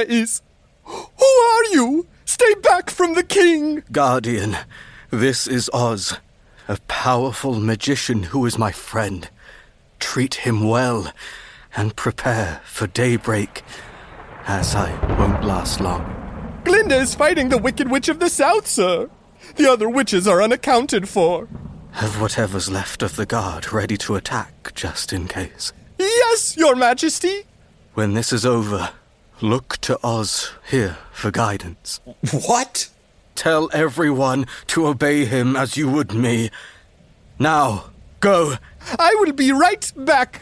Is. 0.03 0.41
Who 0.83 1.25
are 1.25 1.63
you? 1.65 2.07
Stay 2.25 2.53
back 2.55 2.89
from 2.89 3.13
the 3.13 3.23
king! 3.23 3.83
Guardian, 3.91 4.57
this 5.11 5.47
is 5.47 5.69
Oz, 5.73 6.17
a 6.67 6.77
powerful 6.87 7.59
magician 7.59 8.23
who 8.23 8.45
is 8.45 8.57
my 8.57 8.71
friend. 8.71 9.29
Treat 9.99 10.35
him 10.35 10.67
well 10.67 11.13
and 11.75 11.95
prepare 11.95 12.61
for 12.65 12.87
daybreak, 12.87 13.63
as 14.47 14.75
I 14.75 14.91
won't 15.17 15.43
last 15.43 15.79
long. 15.79 16.61
Glinda 16.63 16.95
is 16.95 17.15
fighting 17.15 17.49
the 17.49 17.57
Wicked 17.57 17.89
Witch 17.89 18.09
of 18.09 18.19
the 18.19 18.29
South, 18.29 18.67
sir. 18.67 19.09
The 19.55 19.69
other 19.69 19.89
witches 19.89 20.27
are 20.27 20.41
unaccounted 20.41 21.07
for. 21.09 21.47
Have 21.91 22.19
whatever's 22.19 22.71
left 22.71 23.03
of 23.03 23.15
the 23.15 23.25
guard 23.25 23.71
ready 23.71 23.97
to 23.97 24.15
attack, 24.15 24.73
just 24.73 25.13
in 25.13 25.27
case. 25.27 25.73
Yes, 25.99 26.57
your 26.57 26.75
majesty. 26.75 27.43
When 27.93 28.13
this 28.13 28.33
is 28.33 28.45
over, 28.45 28.91
look 29.41 29.77
to 29.81 29.99
Oz 30.03 30.51
here 30.69 30.97
for 31.11 31.31
guidance. 31.31 31.99
What? 32.31 32.89
Tell 33.35 33.69
everyone 33.73 34.45
to 34.67 34.87
obey 34.87 35.25
him 35.25 35.55
as 35.55 35.75
you 35.75 35.89
would 35.89 36.13
me. 36.13 36.49
Now, 37.39 37.85
go. 38.19 38.55
I 38.99 39.15
will 39.15 39.33
be 39.33 39.51
right 39.51 39.91
back. 39.95 40.41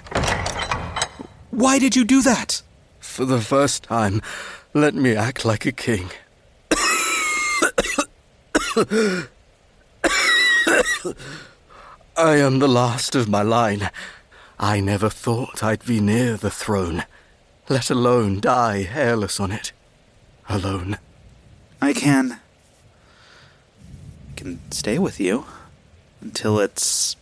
Why 1.51 1.79
did 1.79 1.95
you 1.95 2.05
do 2.05 2.21
that? 2.21 2.61
For 2.99 3.25
the 3.25 3.41
first 3.41 3.83
time, 3.83 4.21
let 4.73 4.93
me 4.93 5.15
act 5.15 5.45
like 5.45 5.65
a 5.65 5.71
king. 5.71 6.09
I 12.17 12.35
am 12.37 12.59
the 12.59 12.67
last 12.67 13.15
of 13.15 13.27
my 13.27 13.41
line. 13.41 13.89
I 14.59 14.79
never 14.79 15.09
thought 15.09 15.63
I'd 15.63 15.85
be 15.85 15.99
near 15.99 16.37
the 16.37 16.51
throne, 16.51 17.03
let 17.71 17.89
alone 17.89 18.41
die 18.41 18.83
hairless 18.83 19.39
on 19.39 19.49
it. 19.49 19.71
Alone. 20.49 20.97
I 21.81 21.93
can. 21.93 22.33
I 22.33 22.39
can 24.35 24.59
stay 24.71 24.99
with 24.99 25.21
you 25.21 25.45
until 26.19 26.59
it's 26.59 27.15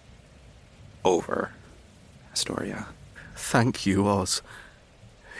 over, 1.05 1.51
Pastoria. 2.31 2.87
Thank 3.35 3.85
you, 3.85 4.07
Oz. 4.07 4.41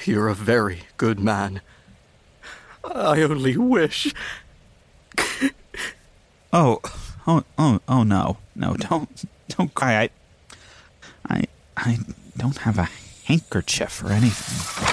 You're 0.05 0.27
a 0.27 0.35
very 0.35 0.81
good 0.97 1.19
man. 1.19 1.61
I 2.83 3.23
only 3.23 3.57
wish. 3.57 4.13
Oh, 6.53 6.81
oh, 7.27 7.43
oh, 7.57 7.79
oh 7.87 8.03
no, 8.03 8.37
no! 8.55 8.75
Don't, 8.75 9.25
don't 9.49 9.73
cry. 9.73 10.03
I, 10.03 10.09
I, 11.27 11.43
I 11.75 11.97
don't 12.37 12.59
have 12.59 12.77
a 12.77 12.87
handkerchief 13.25 14.03
or 14.03 14.11
anything. 14.11 14.88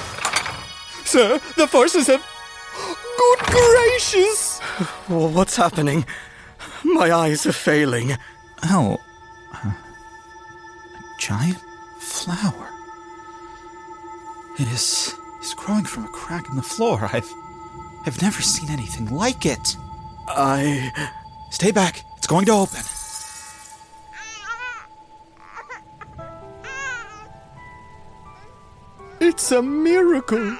Sir, 1.07 1.41
the 1.57 1.69
forces 1.69 2.09
have. 2.09 2.27
Good 3.17 3.39
gracious! 3.47 4.59
What's 5.07 5.55
happening? 5.57 6.05
My 6.83 7.13
eyes 7.13 7.47
are 7.47 7.53
failing. 7.53 8.17
Oh, 8.65 8.99
uh, 9.55 9.69
a 9.69 11.21
giant 11.21 11.63
flower. 12.01 12.69
It 14.59 14.67
is 14.73 15.15
is 15.41 15.55
growing 15.55 15.85
from 15.85 16.07
a 16.07 16.09
crack 16.09 16.49
in 16.49 16.57
the 16.57 16.63
floor. 16.63 17.09
I've 17.13 17.33
I've 18.05 18.21
never 18.21 18.43
seen 18.43 18.69
anything 18.69 19.07
like 19.07 19.47
it. 19.47 19.77
I 20.27 20.93
stay 21.51 21.71
back. 21.71 22.05
It's 22.17 22.27
going 22.27 22.47
to 22.47 22.53
open. 22.53 22.83
It's 29.21 29.53
a 29.53 29.63
miracle. 29.63 30.57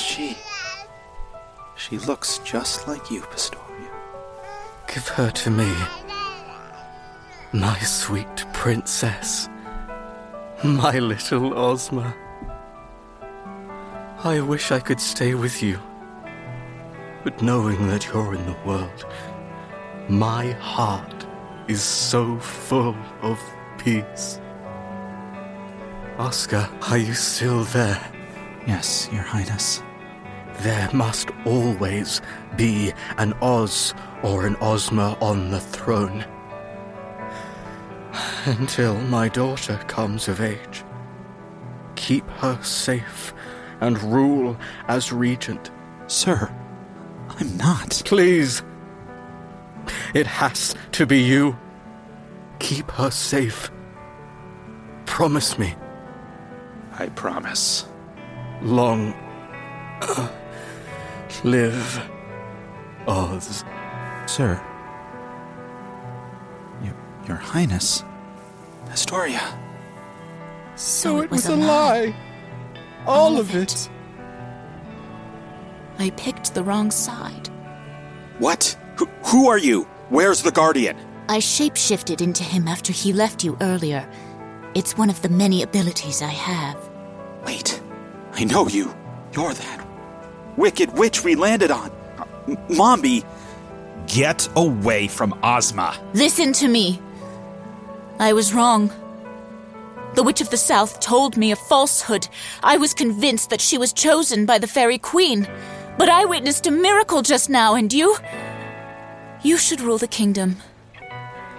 She 0.00 0.36
she 1.76 1.98
looks 1.98 2.38
just 2.38 2.88
like 2.88 3.10
you, 3.10 3.20
Pastoria. 3.20 3.90
Give 4.86 5.06
her 5.08 5.30
to 5.30 5.50
me. 5.50 5.70
My 7.52 7.78
sweet 7.80 8.44
princess. 8.52 9.48
My 10.64 10.98
little 10.98 11.52
Ozma. 11.56 12.14
I 14.24 14.40
wish 14.40 14.72
I 14.72 14.80
could 14.80 15.00
stay 15.00 15.34
with 15.34 15.62
you. 15.62 15.78
But 17.24 17.42
knowing 17.42 17.86
that 17.88 18.06
you're 18.06 18.34
in 18.34 18.46
the 18.46 18.56
world, 18.64 19.04
my 20.08 20.52
heart 20.52 21.26
is 21.68 21.82
so 21.82 22.38
full 22.38 22.96
of 23.20 23.38
peace. 23.78 24.40
Oscar, 26.18 26.68
are 26.88 26.98
you 26.98 27.14
still 27.14 27.64
there? 27.64 28.00
Yes, 28.66 29.08
Your 29.12 29.22
Highness. 29.22 29.82
There 30.62 30.90
must 30.92 31.30
always 31.46 32.20
be 32.56 32.92
an 33.16 33.32
Oz 33.40 33.94
or 34.22 34.44
an 34.46 34.56
Ozma 34.56 35.16
on 35.22 35.50
the 35.50 35.60
throne. 35.60 36.24
Until 38.44 39.00
my 39.02 39.30
daughter 39.30 39.78
comes 39.88 40.28
of 40.28 40.42
age. 40.42 40.84
Keep 41.96 42.28
her 42.28 42.62
safe 42.62 43.32
and 43.80 44.02
rule 44.02 44.54
as 44.86 45.12
regent. 45.12 45.70
Sir, 46.08 46.54
I'm 47.30 47.56
not. 47.56 48.02
Please. 48.04 48.62
It 50.12 50.26
has 50.26 50.74
to 50.92 51.06
be 51.06 51.22
you. 51.22 51.56
Keep 52.58 52.90
her 52.90 53.10
safe. 53.10 53.70
Promise 55.06 55.58
me. 55.58 55.74
I 56.98 57.06
promise. 57.06 57.86
Long 58.60 59.14
uh, 60.02 60.28
live 61.44 62.10
oh, 63.06 63.36
Oz. 63.36 63.64
Sir. 64.26 64.60
Your, 66.82 66.94
Your 67.26 67.36
Highness. 67.36 68.04
Pastoria. 68.86 69.40
So, 70.76 71.20
it 71.20 71.30
was, 71.30 71.46
a 71.46 71.56
lie. 71.56 72.14
All, 73.06 73.38
of 73.38 73.54
it. 73.54 73.90
I 75.98 76.10
picked 76.10 76.54
the 76.54 76.62
wrong 76.62 76.90
side. 76.90 77.48
What? 78.38 78.76
Who, 78.96 79.06
who 79.26 79.48
are 79.48 79.58
you? 79.58 79.84
Where's 80.08 80.42
the 80.42 80.50
Guardian? 80.52 80.96
I 81.28 81.38
shapeshifted 81.38 82.20
into 82.20 82.42
him 82.42 82.66
after 82.66 82.92
he 82.92 83.12
left 83.12 83.44
you 83.44 83.56
earlier. 83.60 84.08
It's 84.74 84.96
one 84.96 85.10
of 85.10 85.20
the 85.22 85.28
many 85.28 85.62
abilities 85.62 86.22
I 86.22 86.30
have. 86.30 86.90
Wait. 87.44 87.80
I 88.32 88.44
know 88.44 88.68
you. 88.68 88.94
You're 89.32 89.52
that 89.52 89.89
wicked 90.60 90.92
witch 90.98 91.24
we 91.24 91.34
landed 91.34 91.70
on. 91.70 91.90
M- 92.46 92.56
Mombi, 92.68 93.24
get 94.06 94.48
away 94.54 95.08
from 95.08 95.32
Ozma. 95.42 95.96
Listen 96.12 96.52
to 96.52 96.68
me. 96.68 97.00
I 98.18 98.34
was 98.34 98.52
wrong. 98.52 98.92
The 100.14 100.22
Witch 100.22 100.40
of 100.40 100.50
the 100.50 100.56
South 100.56 101.00
told 101.00 101.36
me 101.36 101.52
a 101.52 101.56
falsehood. 101.56 102.28
I 102.62 102.76
was 102.76 102.92
convinced 102.92 103.48
that 103.50 103.60
she 103.60 103.78
was 103.78 103.92
chosen 103.92 104.44
by 104.44 104.58
the 104.58 104.66
Fairy 104.66 104.98
Queen. 104.98 105.48
But 105.96 106.08
I 106.08 106.24
witnessed 106.24 106.66
a 106.66 106.70
miracle 106.70 107.22
just 107.22 107.48
now, 107.48 107.74
and 107.74 107.92
you? 107.92 108.16
You 109.42 109.56
should 109.56 109.80
rule 109.80 109.98
the 109.98 110.08
kingdom. 110.08 110.56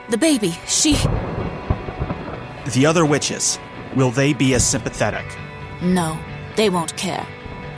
The 0.09 0.17
baby, 0.17 0.53
she. 0.67 0.93
The 2.73 2.85
other 2.85 3.05
witches, 3.05 3.57
will 3.95 4.11
they 4.11 4.33
be 4.33 4.53
as 4.53 4.67
sympathetic? 4.67 5.25
No, 5.81 6.19
they 6.55 6.69
won't 6.69 6.95
care. 6.97 7.25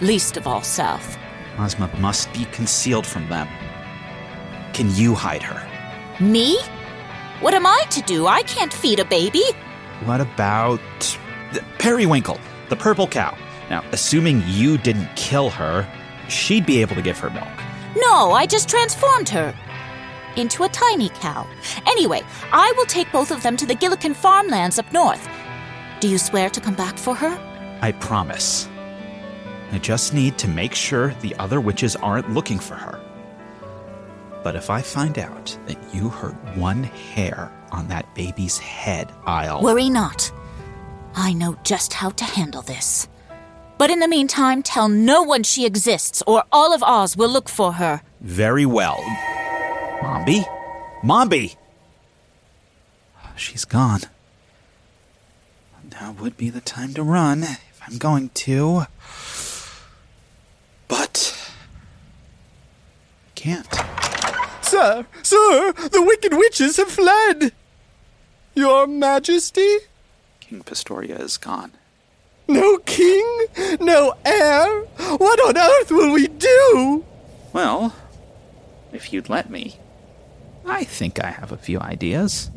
Least 0.04 0.36
of 0.36 0.48
all 0.48 0.62
South. 0.62 1.18
Ozma 1.58 1.90
must 2.00 2.32
be 2.34 2.44
concealed 2.52 3.08
from 3.08 3.28
them. 3.30 3.48
can 4.74 4.94
you 4.96 5.14
hide 5.16 5.42
her? 5.44 5.62
Me? 6.20 6.58
What 7.40 7.54
am 7.54 7.66
I 7.66 7.84
to 7.92 8.02
do? 8.02 8.28
I 8.28 8.42
can't 8.44 8.74
feed 8.74 9.00
a 9.00 9.06
baby. 9.06 9.44
What 10.04 10.20
about 10.20 10.82
the 11.54 11.64
Periwinkle, 11.80 12.40
the 12.70 12.76
purple 12.76 13.08
cow? 13.08 13.38
Now, 13.70 13.84
assuming 13.94 14.44
you 14.48 14.78
didn't 14.78 15.16
kill 15.16 15.50
her, 15.52 15.88
she'd 16.28 16.66
be 16.66 16.82
able 16.82 16.96
to 16.96 17.02
give 17.02 17.18
her 17.20 17.30
milk. 17.30 17.48
No, 17.96 18.32
I 18.34 18.46
just 18.46 18.68
transformed 18.68 19.30
her 19.30 19.56
into 20.36 20.64
a 20.64 20.70
tiny 20.70 21.10
cow. 21.10 21.48
Anyway, 21.88 22.22
I 22.52 22.74
will 22.76 22.88
take 22.88 23.10
both 23.12 23.32
of 23.32 23.42
them 23.44 23.56
to 23.58 23.66
the 23.66 23.76
Gillikin 23.76 24.16
farmlands 24.16 24.80
up 24.80 24.92
north. 24.92 25.30
Do 26.02 26.10
you 26.10 26.18
swear 26.18 26.50
to 26.50 26.60
come 26.60 26.76
back 26.76 26.98
for 26.98 27.16
her? 27.16 27.38
I 27.82 27.92
promise. 27.94 28.68
I 29.74 29.80
just 29.80 30.14
need 30.14 30.38
to 30.38 30.48
make 30.48 30.76
sure 30.76 31.16
the 31.22 31.36
other 31.38 31.60
witches 31.60 31.96
aren't 31.96 32.30
looking 32.30 32.60
for 32.60 32.76
her. 32.76 33.02
But 34.44 34.56
if 34.56 34.70
I 34.70 34.84
find 34.84 35.18
out 35.18 35.58
that 35.66 35.96
you 35.96 36.10
hurt 36.10 36.36
one 36.56 36.84
hair 36.84 37.52
on 37.72 37.88
that 37.88 38.14
baby's 38.14 38.60
head, 38.60 39.12
I'll. 39.26 39.64
Worry 39.64 39.90
not. 39.90 40.32
I 41.16 41.34
know 41.34 41.58
just 41.64 41.92
how 41.92 42.12
to 42.12 42.24
handle 42.24 42.62
this. 42.62 43.08
But 43.80 43.90
in 43.90 43.98
the 43.98 44.08
meantime, 44.08 44.62
tell 44.62 44.90
no 44.90 45.24
one 45.24 45.42
she 45.42 45.66
exists, 45.66 46.22
or 46.28 46.44
all 46.52 46.72
of 46.72 46.84
Oz 46.84 47.18
will 47.18 47.30
look 47.30 47.50
for 47.50 47.74
her. 47.74 48.04
Very 48.22 48.68
well. 48.68 48.98
Mombi? 50.02 50.46
Mombi! 51.04 51.56
She's 53.36 53.66
gone. 53.66 54.02
Now 55.94 56.12
would 56.20 56.38
be 56.38 56.52
the 56.52 56.62
time 56.62 56.94
to 56.94 57.02
run 57.02 57.42
if 57.42 57.82
I'm 57.88 57.98
going 57.98 58.30
to. 58.30 58.86
Can't. 63.44 63.68
Sir, 64.62 65.06
sir, 65.22 65.74
the 65.74 66.02
wicked 66.02 66.32
witches 66.34 66.78
have 66.78 66.88
fled! 66.88 67.52
Your 68.56 68.88
Majesty? 68.88 69.80
King 70.40 70.62
Pastoria 70.62 71.18
is 71.18 71.36
gone. 71.36 71.74
No 72.48 72.78
king? 72.78 73.48
No 73.82 74.14
heir? 74.24 74.84
What 75.18 75.42
on 75.42 75.58
earth 75.58 75.92
will 75.92 76.14
we 76.14 76.30
do? 76.30 77.04
Well, 77.52 77.94
if 78.94 79.12
you'd 79.12 79.28
let 79.28 79.50
me, 79.50 79.76
I 80.66 80.86
think 80.86 81.22
I 81.22 81.32
have 81.32 81.52
a 81.52 81.58
few 81.58 81.82
ideas. 81.82 82.50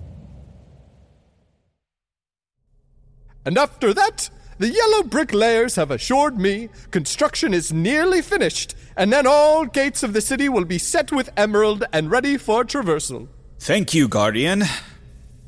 And 3.45 3.59
after 3.59 3.93
that, 3.93 4.31
the 4.59 4.69
yellow 4.69 5.03
bricklayers 5.03 5.77
have 5.77 5.91
assured 5.91 6.39
me 6.39 6.69
construction 6.91 7.53
is 7.53 7.73
nearly 7.73 8.23
finished, 8.23 8.75
and 8.97 9.13
then 9.13 9.27
all 9.27 9.65
gates 9.67 10.03
of 10.03 10.13
the 10.13 10.21
city 10.21 10.49
will 10.49 10.65
be 10.65 10.79
set 10.79 11.13
with 11.13 11.31
emerald 11.37 11.85
and 11.93 12.11
ready 12.11 12.37
for 12.37 12.65
traversal. 12.65 13.29
Thank 13.59 13.95
you, 13.95 14.09
Guardian. 14.09 14.65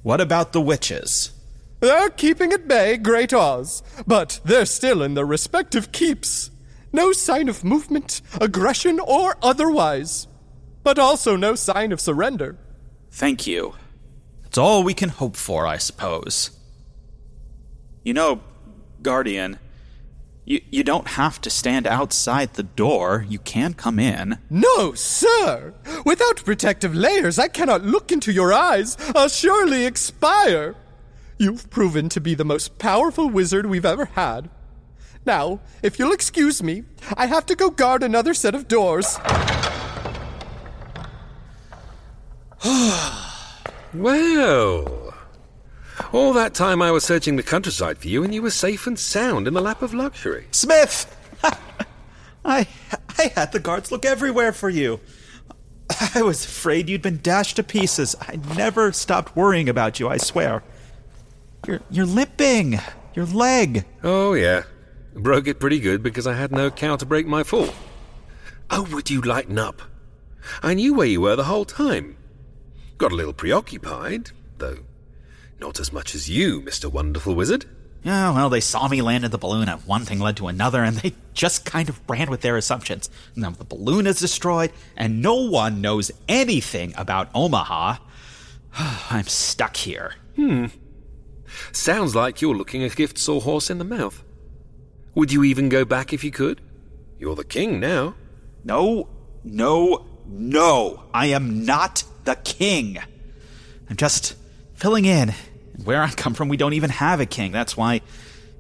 What 0.02 0.20
about 0.20 0.52
the 0.52 0.60
witches? 0.60 1.32
They're 1.80 2.10
keeping 2.10 2.52
at 2.52 2.66
bay 2.66 2.96
Great 2.96 3.32
Oz, 3.32 3.82
but 4.06 4.40
they're 4.44 4.66
still 4.66 5.02
in 5.02 5.14
their 5.14 5.26
respective 5.26 5.92
keeps. 5.92 6.50
No 6.92 7.12
sign 7.12 7.48
of 7.48 7.64
movement, 7.64 8.22
aggression, 8.40 8.98
or 8.98 9.36
otherwise. 9.42 10.26
But 10.82 10.98
also 10.98 11.36
no 11.36 11.54
sign 11.54 11.92
of 11.92 12.00
surrender. 12.00 12.56
Thank 13.10 13.46
you. 13.46 13.74
It's 14.44 14.58
all 14.58 14.82
we 14.82 14.94
can 14.94 15.10
hope 15.10 15.36
for, 15.36 15.66
I 15.66 15.76
suppose. 15.76 16.50
You 18.02 18.14
know, 18.14 18.40
Guardian, 19.02 19.58
you, 20.44 20.62
you 20.70 20.82
don't 20.82 21.08
have 21.08 21.40
to 21.42 21.50
stand 21.50 21.86
outside 21.86 22.54
the 22.54 22.62
door. 22.62 23.26
You 23.28 23.38
can 23.38 23.74
come 23.74 23.98
in. 23.98 24.38
No, 24.48 24.94
sir! 24.94 25.74
Without 26.06 26.44
protective 26.44 26.94
layers, 26.94 27.38
I 27.38 27.48
cannot 27.48 27.84
look 27.84 28.10
into 28.10 28.32
your 28.32 28.52
eyes. 28.52 28.96
I'll 29.14 29.28
surely 29.28 29.84
expire. 29.84 30.74
You've 31.36 31.68
proven 31.68 32.08
to 32.08 32.20
be 32.20 32.34
the 32.34 32.46
most 32.46 32.78
powerful 32.78 33.28
wizard 33.28 33.66
we've 33.66 33.84
ever 33.84 34.06
had. 34.06 34.48
Now, 35.26 35.60
if 35.82 35.98
you'll 35.98 36.12
excuse 36.12 36.62
me, 36.62 36.84
I 37.14 37.26
have 37.26 37.44
to 37.46 37.54
go 37.54 37.68
guard 37.68 38.02
another 38.02 38.32
set 38.32 38.54
of 38.54 38.66
doors. 38.66 39.18
well, 43.94 45.07
all 46.12 46.32
that 46.32 46.54
time 46.54 46.80
I 46.80 46.90
was 46.90 47.04
searching 47.04 47.36
the 47.36 47.42
countryside 47.42 47.98
for 47.98 48.08
you, 48.08 48.24
and 48.24 48.34
you 48.34 48.42
were 48.42 48.50
safe 48.50 48.86
and 48.86 48.98
sound 48.98 49.46
in 49.46 49.54
the 49.54 49.60
lap 49.60 49.82
of 49.82 49.94
luxury. 49.94 50.46
Smith! 50.50 51.14
I, 52.44 52.66
I 53.18 53.32
had 53.34 53.52
the 53.52 53.60
guards 53.60 53.92
look 53.92 54.04
everywhere 54.04 54.52
for 54.52 54.70
you. 54.70 55.00
I 56.14 56.22
was 56.22 56.44
afraid 56.44 56.88
you'd 56.88 57.02
been 57.02 57.20
dashed 57.22 57.56
to 57.56 57.62
pieces. 57.62 58.14
I 58.20 58.36
never 58.56 58.92
stopped 58.92 59.36
worrying 59.36 59.68
about 59.68 60.00
you, 60.00 60.08
I 60.08 60.16
swear. 60.16 60.62
You're, 61.66 61.80
you're 61.90 62.06
limping. 62.06 62.80
Your 63.14 63.26
leg. 63.26 63.84
Oh, 64.02 64.34
yeah. 64.34 64.62
Broke 65.14 65.48
it 65.48 65.60
pretty 65.60 65.80
good 65.80 66.02
because 66.02 66.26
I 66.26 66.34
had 66.34 66.52
no 66.52 66.70
cow 66.70 66.96
to 66.96 67.06
break 67.06 67.26
my 67.26 67.42
fall. 67.42 67.74
Oh, 68.70 68.86
would 68.92 69.10
you 69.10 69.20
lighten 69.20 69.58
up? 69.58 69.82
I 70.62 70.74
knew 70.74 70.94
where 70.94 71.06
you 71.06 71.22
were 71.22 71.36
the 71.36 71.44
whole 71.44 71.64
time. 71.64 72.16
Got 72.96 73.12
a 73.12 73.16
little 73.16 73.32
preoccupied, 73.32 74.30
though 74.58 74.78
not 75.60 75.80
as 75.80 75.92
much 75.92 76.14
as 76.14 76.28
you, 76.28 76.62
Mr. 76.62 76.90
Wonderful 76.90 77.34
Wizard. 77.34 77.66
Yeah, 78.02 78.32
well, 78.32 78.48
they 78.48 78.60
saw 78.60 78.86
me 78.88 79.02
land 79.02 79.24
in 79.24 79.30
the 79.30 79.38
balloon, 79.38 79.68
and 79.68 79.82
one 79.82 80.04
thing 80.04 80.20
led 80.20 80.36
to 80.36 80.46
another, 80.46 80.82
and 80.84 80.96
they 80.96 81.14
just 81.34 81.64
kind 81.64 81.88
of 81.88 82.00
ran 82.08 82.30
with 82.30 82.42
their 82.42 82.56
assumptions. 82.56 83.10
Now 83.34 83.50
the 83.50 83.64
balloon 83.64 84.06
is 84.06 84.20
destroyed, 84.20 84.72
and 84.96 85.20
no 85.20 85.34
one 85.34 85.80
knows 85.80 86.10
anything 86.28 86.94
about 86.96 87.28
Omaha. 87.34 87.96
I'm 89.10 89.26
stuck 89.26 89.76
here. 89.76 90.14
Hmm. 90.36 90.66
Sounds 91.72 92.14
like 92.14 92.40
you're 92.40 92.54
looking 92.54 92.82
a 92.82 92.88
gift 92.88 93.18
sawhorse 93.18 93.70
in 93.70 93.78
the 93.78 93.84
mouth. 93.84 94.22
Would 95.14 95.32
you 95.32 95.42
even 95.42 95.68
go 95.68 95.84
back 95.84 96.12
if 96.12 96.22
you 96.22 96.30
could? 96.30 96.60
You're 97.18 97.34
the 97.34 97.44
king 97.44 97.80
now. 97.80 98.14
No, 98.62 99.08
no, 99.42 100.06
no. 100.26 101.04
I 101.12 101.26
am 101.26 101.64
not 101.64 102.04
the 102.24 102.36
king. 102.36 102.98
I'm 103.90 103.96
just 103.96 104.36
filling 104.78 105.04
in. 105.04 105.34
Where 105.84 106.02
I 106.02 106.10
come 106.10 106.34
from, 106.34 106.48
we 106.48 106.56
don't 106.56 106.72
even 106.72 106.90
have 106.90 107.20
a 107.20 107.26
king. 107.26 107.52
That's 107.52 107.76
why 107.76 108.00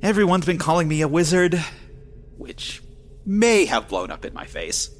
everyone's 0.02 0.46
been 0.46 0.58
calling 0.58 0.88
me 0.88 1.00
a 1.00 1.08
wizard, 1.08 1.62
which 2.36 2.82
may 3.24 3.66
have 3.66 3.88
blown 3.88 4.10
up 4.10 4.24
in 4.24 4.34
my 4.34 4.44
face. 4.44 4.90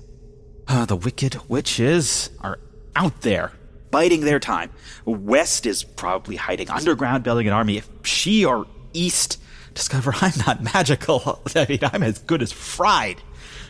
Uh, 0.69 0.85
the 0.85 0.97
wicked 0.97 1.37
witches 1.49 2.31
are 2.41 2.59
out 2.95 3.23
there, 3.23 3.53
biding 3.91 4.21
their 4.21 4.39
time. 4.39 4.71
West 5.05 5.67
is 5.67 5.83
probably 5.83 6.37
hiding 6.37 6.71
underground, 6.71 7.25
building 7.25 7.49
an 7.49 7.53
army. 7.53 7.79
If 7.79 7.89
she 8.05 8.45
or 8.45 8.67
East 8.93 9.41
discover 9.75 10.13
I'm 10.21 10.33
not 10.47 10.63
magical, 10.63 11.43
I 11.57 11.67
mean, 11.69 11.81
I'm 11.83 12.03
as 12.03 12.19
good 12.19 12.43
as 12.43 12.53
fried. 12.53 13.21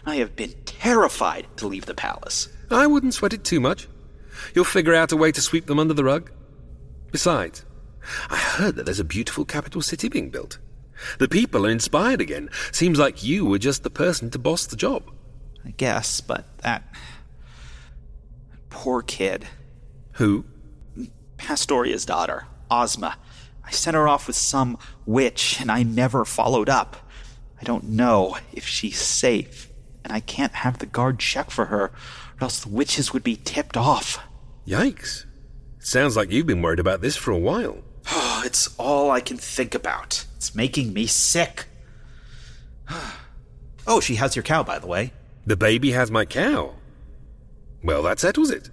I 0.05 0.17
have 0.17 0.37
been 0.37 0.55
terrified 0.65 1.47
to 1.57 1.67
leave 1.67 1.87
the 1.87 1.95
palace. 1.95 2.49
I 2.71 2.87
wouldn't 2.87 3.15
sweat 3.15 3.33
it 3.33 3.45
too 3.45 3.61
much. 3.61 3.89
You'll 4.55 4.65
figure 4.65 4.95
out 4.95 5.13
a 5.13 5.17
way 5.17 5.33
to 5.33 5.41
sweep 5.41 5.67
them 5.67 5.79
under 5.79 5.95
the 5.95 6.05
rug. 6.05 6.31
Besides, 7.11 7.65
I 8.31 8.37
heard 8.37 8.77
that 8.77 8.87
there's 8.87 9.01
a 9.01 9.05
beautiful 9.05 9.45
capital 9.45 9.83
city 9.83 10.09
being 10.09 10.31
built. 10.31 10.59
The 11.19 11.29
people 11.29 11.67
are 11.67 11.71
inspired 11.71 12.21
again. 12.21 12.51
Seems 12.73 12.99
like 12.99 13.23
you 13.23 13.45
were 13.45 13.59
just 13.59 13.83
the 13.83 13.91
person 13.91 14.31
to 14.31 14.39
boss 14.39 14.67
the 14.67 14.77
job. 14.77 15.11
I 15.65 15.71
guess, 15.71 16.21
but 16.21 16.59
that. 16.59 16.83
poor 18.71 19.03
kid. 19.03 19.47
Who? 20.13 20.45
Pastoria's 21.37 22.05
daughter, 22.05 22.47
Ozma. 22.71 23.17
I 23.65 23.71
sent 23.71 23.95
her 23.95 24.09
off 24.09 24.27
with 24.27 24.37
some 24.37 24.79
witch, 25.07 25.61
and 25.61 25.71
I 25.71 25.83
never 25.83 26.25
followed 26.25 26.69
up. 26.69 26.97
I 27.61 27.65
don't 27.65 27.85
know 27.85 28.37
if 28.53 28.67
she's 28.67 28.99
safe, 28.99 29.71
and 30.05 30.13
I 30.13 30.21
can't 30.21 30.55
have 30.55 30.79
the 30.79 30.87
guard 30.87 31.19
check 31.19 31.51
for 31.51 31.67
her, 31.67 31.85
or 31.85 31.93
else 32.41 32.61
the 32.61 32.71
witches 32.71 33.13
would 33.13 33.23
be 33.23 33.37
tipped 33.37 33.77
off. 33.77 34.21
Yikes. 34.67 35.27
Sounds 35.81 36.17
like 36.17 36.31
you've 36.31 36.47
been 36.47 36.63
worried 36.63 36.81
about 36.81 37.01
this 37.01 37.17
for 37.17 37.31
a 37.31 37.39
while. 37.39 37.79
it's 38.45 38.75
all 38.79 39.11
I 39.11 39.21
can 39.21 39.37
think 39.37 39.75
about. 39.75 40.25
It's 40.37 40.55
making 40.55 40.93
me 40.93 41.07
sick. 41.07 41.67
oh, 43.87 44.01
she 44.01 44.17
has 44.17 44.37
your 44.37 44.43
cow, 44.43 44.63
by 44.63 44.79
the 44.79 44.87
way. 44.87 45.13
The 45.47 45.57
baby 45.57 45.93
has 45.93 46.11
my 46.11 46.25
cow. 46.25 46.75
Well, 47.83 48.03
that 48.03 48.19
settles 48.21 48.51
it. 48.51 48.71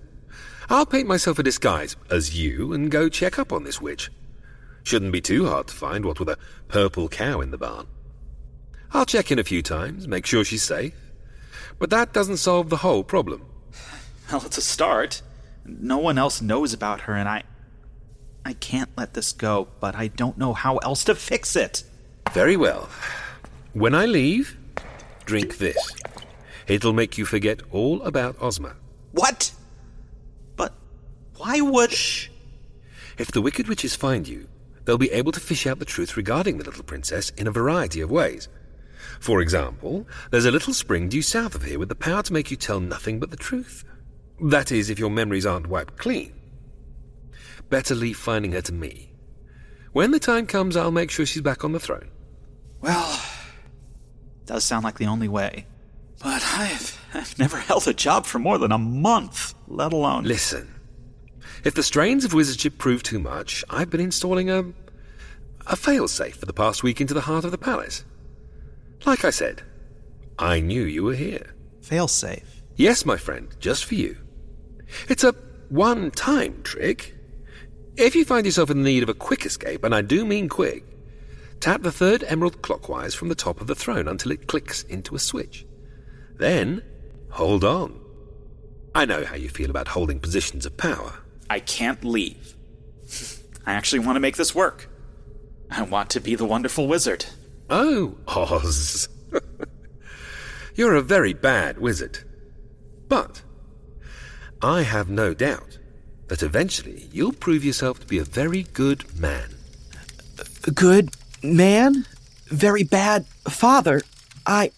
I'll 0.69 0.85
paint 0.85 1.07
myself 1.07 1.37
a 1.37 1.43
disguise 1.43 1.95
as 2.09 2.37
you 2.37 2.73
and 2.73 2.89
go 2.89 3.07
check 3.07 3.37
up 3.37 3.53
on 3.53 3.63
this 3.63 3.79
witch. 3.79 4.11
Shouldn't 4.83 5.11
be 5.11 5.21
too 5.21 5.47
hard 5.47 5.67
to 5.67 5.75
find 5.75 6.05
what 6.05 6.19
with 6.19 6.29
a 6.29 6.37
purple 6.67 7.07
cow 7.07 7.39
in 7.39 7.51
the 7.51 7.57
barn. 7.57 7.87
I'll 8.91 9.05
check 9.05 9.31
in 9.31 9.39
a 9.39 9.43
few 9.43 9.61
times, 9.61 10.07
make 10.07 10.25
sure 10.25 10.43
she's 10.43 10.63
safe. 10.63 10.93
But 11.77 11.89
that 11.91 12.13
doesn't 12.13 12.37
solve 12.37 12.69
the 12.69 12.77
whole 12.77 13.03
problem. 13.03 13.45
Well, 14.31 14.43
it's 14.43 14.57
a 14.57 14.61
start. 14.61 15.21
No 15.65 15.97
one 15.97 16.17
else 16.17 16.41
knows 16.41 16.73
about 16.73 17.01
her, 17.01 17.13
and 17.13 17.27
I. 17.27 17.43
I 18.47 18.53
can't 18.53 18.91
let 18.95 19.15
this 19.15 19.33
go, 19.33 19.69
but 19.79 19.95
I 19.95 20.07
don't 20.07 20.37
know 20.37 20.53
how 20.53 20.77
else 20.77 21.03
to 21.05 21.15
fix 21.15 21.55
it. 21.55 21.83
Very 22.31 22.55
well. 22.55 22.89
When 23.73 23.95
I 23.95 24.05
leave, 24.05 24.55
drink 25.25 25.57
this. 25.57 25.77
It'll 26.67 26.93
make 26.93 27.17
you 27.17 27.25
forget 27.25 27.61
all 27.71 28.03
about 28.03 28.35
Ozma. 28.39 28.75
What? 29.13 29.51
But 30.55 30.73
why 31.37 31.59
would. 31.59 31.91
Shh. 31.91 32.29
If 33.17 33.31
the 33.31 33.41
Wicked 33.41 33.67
Witches 33.67 33.95
find 33.95 34.27
you, 34.27 34.47
they'll 34.83 34.97
be 34.97 35.11
able 35.11 35.31
to 35.31 35.39
fish 35.39 35.65
out 35.65 35.79
the 35.79 35.85
truth 35.85 36.15
regarding 36.15 36.57
the 36.57 36.65
little 36.65 36.83
princess 36.83 37.31
in 37.31 37.47
a 37.47 37.51
variety 37.51 38.01
of 38.01 38.11
ways. 38.11 38.47
For 39.19 39.41
example, 39.41 40.07
there's 40.29 40.45
a 40.45 40.51
little 40.51 40.73
spring 40.73 41.09
due 41.09 41.21
south 41.21 41.55
of 41.55 41.63
here 41.63 41.79
with 41.79 41.89
the 41.89 41.95
power 41.95 42.21
to 42.23 42.33
make 42.33 42.51
you 42.51 42.57
tell 42.57 42.79
nothing 42.79 43.19
but 43.19 43.31
the 43.31 43.37
truth. 43.37 43.83
That 44.41 44.71
is, 44.71 44.89
if 44.89 44.99
your 44.99 45.09
memories 45.09 45.45
aren't 45.45 45.67
wiped 45.67 45.97
clean. 45.97 46.33
Better 47.69 47.95
leave 47.95 48.17
finding 48.17 48.51
her 48.51 48.61
to 48.61 48.73
me. 48.73 49.11
When 49.91 50.11
the 50.11 50.19
time 50.19 50.45
comes, 50.45 50.75
I'll 50.75 50.91
make 50.91 51.09
sure 51.09 51.25
she's 51.25 51.41
back 51.41 51.63
on 51.63 51.71
the 51.71 51.79
throne. 51.79 52.09
Well, 52.81 53.21
does 54.45 54.63
sound 54.63 54.83
like 54.83 54.97
the 54.97 55.07
only 55.07 55.27
way. 55.27 55.65
But 56.21 56.43
I've, 56.43 56.99
I've 57.13 57.39
never 57.39 57.57
held 57.57 57.87
a 57.87 57.93
job 57.93 58.25
for 58.25 58.39
more 58.39 58.57
than 58.57 58.71
a 58.71 58.77
month, 58.77 59.55
let 59.67 59.93
alone. 59.93 60.25
Listen, 60.25 60.73
if 61.63 61.73
the 61.73 61.83
strains 61.83 62.25
of 62.25 62.33
wizardship 62.33 62.77
prove 62.77 63.03
too 63.03 63.19
much, 63.19 63.63
I've 63.69 63.89
been 63.89 64.01
installing 64.01 64.49
a. 64.49 64.59
a 65.67 65.75
failsafe 65.75 66.35
for 66.35 66.45
the 66.45 66.53
past 66.53 66.83
week 66.83 67.01
into 67.01 67.13
the 67.13 67.21
heart 67.21 67.45
of 67.45 67.51
the 67.51 67.57
palace. 67.57 68.03
Like 69.05 69.23
I 69.23 69.29
said, 69.29 69.61
I 70.37 70.59
knew 70.59 70.83
you 70.83 71.03
were 71.03 71.15
here. 71.15 71.53
Failsafe? 71.81 72.43
Yes, 72.75 73.05
my 73.05 73.17
friend, 73.17 73.47
just 73.59 73.85
for 73.85 73.95
you. 73.95 74.17
It's 75.09 75.23
a 75.23 75.33
one 75.69 76.11
time 76.11 76.61
trick. 76.63 77.15
If 77.97 78.15
you 78.15 78.25
find 78.25 78.45
yourself 78.45 78.69
in 78.69 78.83
need 78.83 79.03
of 79.03 79.09
a 79.09 79.13
quick 79.13 79.45
escape, 79.45 79.83
and 79.83 79.95
I 79.95 80.01
do 80.01 80.25
mean 80.25 80.49
quick, 80.49 80.83
tap 81.59 81.81
the 81.81 81.91
third 81.91 82.23
emerald 82.27 82.61
clockwise 82.61 83.15
from 83.15 83.29
the 83.29 83.35
top 83.35 83.61
of 83.61 83.67
the 83.67 83.75
throne 83.75 84.07
until 84.07 84.31
it 84.31 84.47
clicks 84.47 84.83
into 84.83 85.15
a 85.15 85.19
switch. 85.19 85.65
Then, 86.37 86.83
hold 87.29 87.63
on. 87.63 87.99
I 88.93 89.05
know 89.05 89.25
how 89.25 89.35
you 89.35 89.49
feel 89.49 89.69
about 89.69 89.89
holding 89.89 90.19
positions 90.19 90.65
of 90.65 90.77
power. 90.77 91.13
I 91.49 91.59
can't 91.59 92.03
leave. 92.03 92.55
I 93.65 93.73
actually 93.73 93.99
want 93.99 94.15
to 94.15 94.19
make 94.21 94.37
this 94.37 94.55
work. 94.55 94.89
I 95.69 95.83
want 95.83 96.09
to 96.11 96.19
be 96.19 96.35
the 96.35 96.45
wonderful 96.45 96.87
wizard. 96.87 97.25
Oh, 97.69 98.15
Oz. 98.27 99.09
You're 100.75 100.95
a 100.95 101.01
very 101.01 101.33
bad 101.33 101.77
wizard. 101.77 102.19
But 103.07 103.41
I 104.61 104.81
have 104.81 105.09
no 105.09 105.33
doubt 105.33 105.77
that 106.27 106.41
eventually 106.41 107.07
you'll 107.11 107.33
prove 107.33 107.63
yourself 107.63 107.99
to 107.99 108.07
be 108.07 108.17
a 108.17 108.23
very 108.23 108.63
good 108.73 109.03
man. 109.19 109.55
Good 110.73 111.11
man? 111.43 112.05
Very 112.47 112.83
bad 112.83 113.25
father? 113.47 114.01
I. 114.45 114.71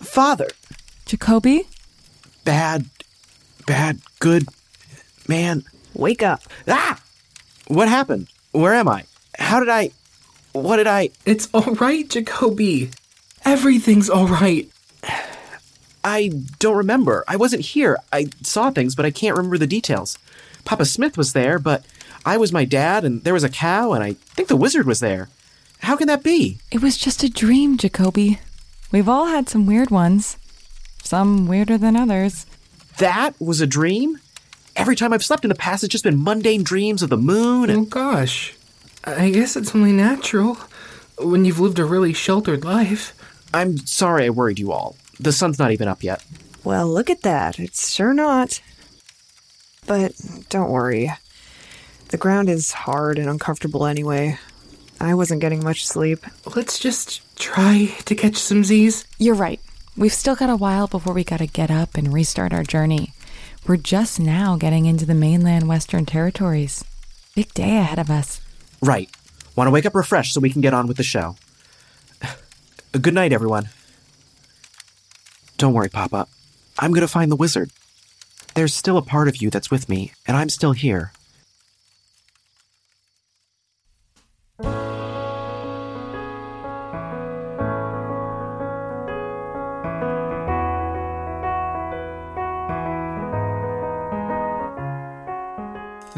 Father? 0.00 0.48
Jacoby? 1.06 1.66
Bad. 2.44 2.86
Bad, 3.66 4.00
good 4.18 4.46
man. 5.26 5.64
Wake 5.94 6.22
up. 6.22 6.42
Ah! 6.68 7.00
What 7.68 7.88
happened? 7.88 8.28
Where 8.52 8.74
am 8.74 8.88
I? 8.88 9.04
How 9.38 9.60
did 9.60 9.68
I. 9.70 9.90
What 10.52 10.76
did 10.76 10.86
I. 10.86 11.10
It's 11.24 11.48
alright, 11.54 12.08
Jacoby. 12.08 12.90
Everything's 13.44 14.10
alright. 14.10 14.68
I 16.04 16.30
don't 16.58 16.76
remember. 16.76 17.24
I 17.26 17.36
wasn't 17.36 17.62
here. 17.62 17.98
I 18.12 18.28
saw 18.42 18.70
things, 18.70 18.94
but 18.94 19.06
I 19.06 19.10
can't 19.10 19.36
remember 19.36 19.58
the 19.58 19.66
details. 19.66 20.18
Papa 20.64 20.84
Smith 20.84 21.16
was 21.16 21.32
there, 21.32 21.58
but 21.58 21.84
I 22.26 22.36
was 22.36 22.52
my 22.52 22.64
dad, 22.64 23.04
and 23.04 23.24
there 23.24 23.34
was 23.34 23.44
a 23.44 23.48
cow, 23.48 23.92
and 23.92 24.04
I 24.04 24.12
think 24.12 24.48
the 24.48 24.56
wizard 24.56 24.86
was 24.86 25.00
there. 25.00 25.30
How 25.80 25.96
can 25.96 26.06
that 26.06 26.22
be? 26.22 26.58
It 26.70 26.82
was 26.82 26.96
just 26.96 27.22
a 27.22 27.28
dream, 27.30 27.76
Jacoby. 27.76 28.38
We've 28.92 29.08
all 29.08 29.26
had 29.26 29.48
some 29.48 29.66
weird 29.66 29.90
ones. 29.90 30.36
Some 31.02 31.46
weirder 31.46 31.76
than 31.76 31.96
others. 31.96 32.46
That 32.98 33.38
was 33.40 33.60
a 33.60 33.66
dream? 33.66 34.20
Every 34.76 34.96
time 34.96 35.12
I've 35.12 35.24
slept 35.24 35.44
in 35.44 35.48
the 35.48 35.54
past, 35.54 35.84
it's 35.84 35.92
just 35.92 36.04
been 36.04 36.22
mundane 36.22 36.62
dreams 36.62 37.02
of 37.02 37.10
the 37.10 37.16
moon 37.16 37.70
and. 37.70 37.80
Oh 37.80 37.84
gosh. 37.84 38.54
I 39.04 39.30
guess 39.30 39.56
it's 39.56 39.74
only 39.74 39.92
natural 39.92 40.56
when 41.18 41.44
you've 41.44 41.60
lived 41.60 41.78
a 41.78 41.84
really 41.84 42.12
sheltered 42.12 42.64
life. 42.64 43.14
I'm 43.52 43.76
sorry 43.78 44.24
I 44.24 44.30
worried 44.30 44.58
you 44.58 44.72
all. 44.72 44.96
The 45.20 45.32
sun's 45.32 45.58
not 45.58 45.72
even 45.72 45.88
up 45.88 46.02
yet. 46.02 46.24
Well, 46.64 46.88
look 46.88 47.10
at 47.10 47.22
that. 47.22 47.58
It's 47.58 47.92
sure 47.92 48.14
not. 48.14 48.60
But 49.86 50.12
don't 50.48 50.70
worry. 50.70 51.12
The 52.08 52.16
ground 52.16 52.48
is 52.48 52.72
hard 52.72 53.18
and 53.18 53.28
uncomfortable 53.28 53.86
anyway. 53.86 54.38
I 55.00 55.14
wasn't 55.14 55.40
getting 55.40 55.62
much 55.62 55.86
sleep. 55.86 56.20
Let's 56.54 56.78
just 56.78 57.20
try 57.36 57.94
to 58.04 58.14
catch 58.14 58.36
some 58.36 58.64
Z's. 58.64 59.04
You're 59.18 59.34
right. 59.34 59.60
We've 59.96 60.12
still 60.12 60.36
got 60.36 60.50
a 60.50 60.56
while 60.56 60.86
before 60.86 61.12
we 61.12 61.24
gotta 61.24 61.46
get 61.46 61.70
up 61.70 61.96
and 61.96 62.12
restart 62.12 62.52
our 62.52 62.62
journey. 62.62 63.12
We're 63.66 63.76
just 63.76 64.20
now 64.20 64.56
getting 64.56 64.86
into 64.86 65.06
the 65.06 65.14
mainland 65.14 65.68
Western 65.68 66.06
Territories. 66.06 66.84
Big 67.34 67.52
day 67.54 67.78
ahead 67.78 67.98
of 67.98 68.10
us. 68.10 68.40
Right. 68.80 69.10
Want 69.56 69.68
to 69.68 69.72
wake 69.72 69.86
up 69.86 69.94
refreshed 69.94 70.34
so 70.34 70.40
we 70.40 70.50
can 70.50 70.60
get 70.60 70.74
on 70.74 70.86
with 70.86 70.96
the 70.96 71.02
show. 71.02 71.36
Good 72.92 73.14
night, 73.14 73.32
everyone. 73.32 73.68
Don't 75.58 75.72
worry, 75.72 75.88
Papa. 75.88 76.26
I'm 76.78 76.90
going 76.90 77.02
to 77.02 77.08
find 77.08 77.30
the 77.30 77.36
wizard. 77.36 77.70
There's 78.54 78.74
still 78.74 78.96
a 78.98 79.02
part 79.02 79.28
of 79.28 79.40
you 79.42 79.50
that's 79.50 79.70
with 79.70 79.88
me, 79.88 80.12
and 80.26 80.36
I'm 80.36 80.48
still 80.48 80.72
here. 80.72 81.12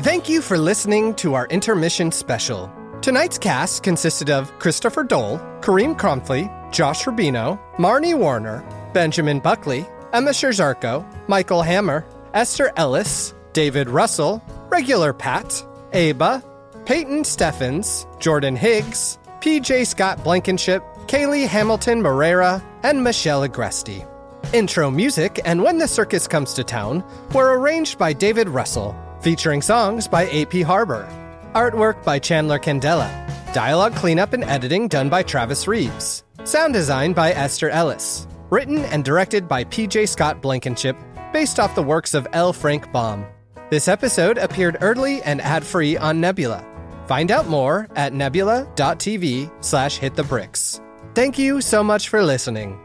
Thank 0.01 0.29
you 0.29 0.43
for 0.43 0.59
listening 0.59 1.15
to 1.17 1.35
our 1.35 1.47
intermission 1.47 2.13
special. 2.13 2.71
Tonight's 3.01 3.39
cast 3.39 3.83
consisted 3.83 4.31
of 4.31 4.57
Christopher 4.59 5.05
Dole, 5.05 5.39
Karim 5.63 5.95
Kronfli, 5.95 6.51
Josh 6.73 7.05
Rubino, 7.05 7.59
Marnie 7.77 8.17
Warner, 8.17 8.65
Benjamin 8.93 9.41
Buckley, 9.41 9.87
Emma 10.13 10.31
Sherr-Ziarko, 10.31 11.05
Michael 11.29 11.63
Hammer, 11.63 12.05
Ester 12.35 12.73
Ellis, 12.77 13.35
David 13.53 13.89
Russell, 13.89 14.43
Regular 14.69 15.13
Pat, 15.13 15.65
Aeba, 15.93 16.43
Peyton 16.85 17.25
Stephens, 17.25 18.07
Jordan 18.19 18.57
Higgs, 18.57 19.19
PJ 19.41 19.87
Scott 19.87 20.23
Blankenship, 20.23 20.83
Keilidh 21.07 21.49
Hamilton 21.49 22.03
Maureira, 22.03 22.63
and 22.83 23.03
Michelle 23.03 23.47
Agresti. 23.47 24.07
Intro 24.53 24.91
music 24.91 25.41
and 25.45 25.63
When 25.63 25.79
the 25.79 25.89
Circus 25.89 26.29
Comes 26.29 26.55
to 26.55 26.65
Town 26.65 27.03
were 27.35 27.59
arranged 27.59 27.99
by 27.99 28.13
David 28.13 28.49
Russell, 28.49 28.95
featuring 29.21 29.63
songs 29.63 30.07
by 30.07 30.29
AP 30.29 30.63
Harbor. 30.63 31.09
Artwork 31.55 32.05
by 32.05 32.19
Chandler 32.19 32.59
Candela. 32.59 33.11
Dialogue 33.53 33.95
cleanup 33.97 34.33
and 34.33 34.45
editing 34.45 34.87
done 34.89 35.09
by 35.09 35.23
Travis 35.23 35.67
Reeves. 35.67 36.23
Sound 36.45 36.75
design 36.75 37.13
by 37.13 37.33
Ester 37.33 37.71
Ellis. 37.71 38.27
Written 38.51 38.79
and 38.79 39.05
directed 39.05 39.49
by 39.49 39.65
PJ 39.65 40.09
Scott 40.09 40.41
Blankenship, 40.41 40.97
based 41.33 41.59
off 41.59 41.75
the 41.75 41.83
works 41.83 42.15
of 42.15 42.29
L. 42.33 42.53
Frank 42.53 42.91
Baum. 42.93 43.27
This 43.71 43.89
episode 43.89 44.39
appeared 44.39 44.77
early 44.81 45.21
and 45.23 45.41
ad-free 45.41 45.97
on 45.97 46.21
Nebula. 46.21 46.65
Find 47.07 47.31
out 47.31 47.49
more 47.49 47.89
at 47.97 48.13
nebula.tv 48.13 49.51
slash 49.65 49.97
hit 49.99 50.15
the 50.15 50.23
bricks. 50.25 50.81
Thank 51.15 51.39
you 51.39 51.61
so 51.61 51.83
much 51.83 52.09
for 52.09 52.23
listening. 52.23 52.79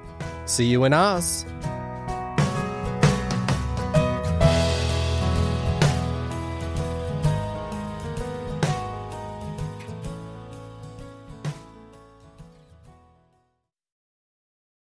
See 0.45 0.65
you 0.65 0.83
in 0.85 0.93
Oz. 0.93 1.45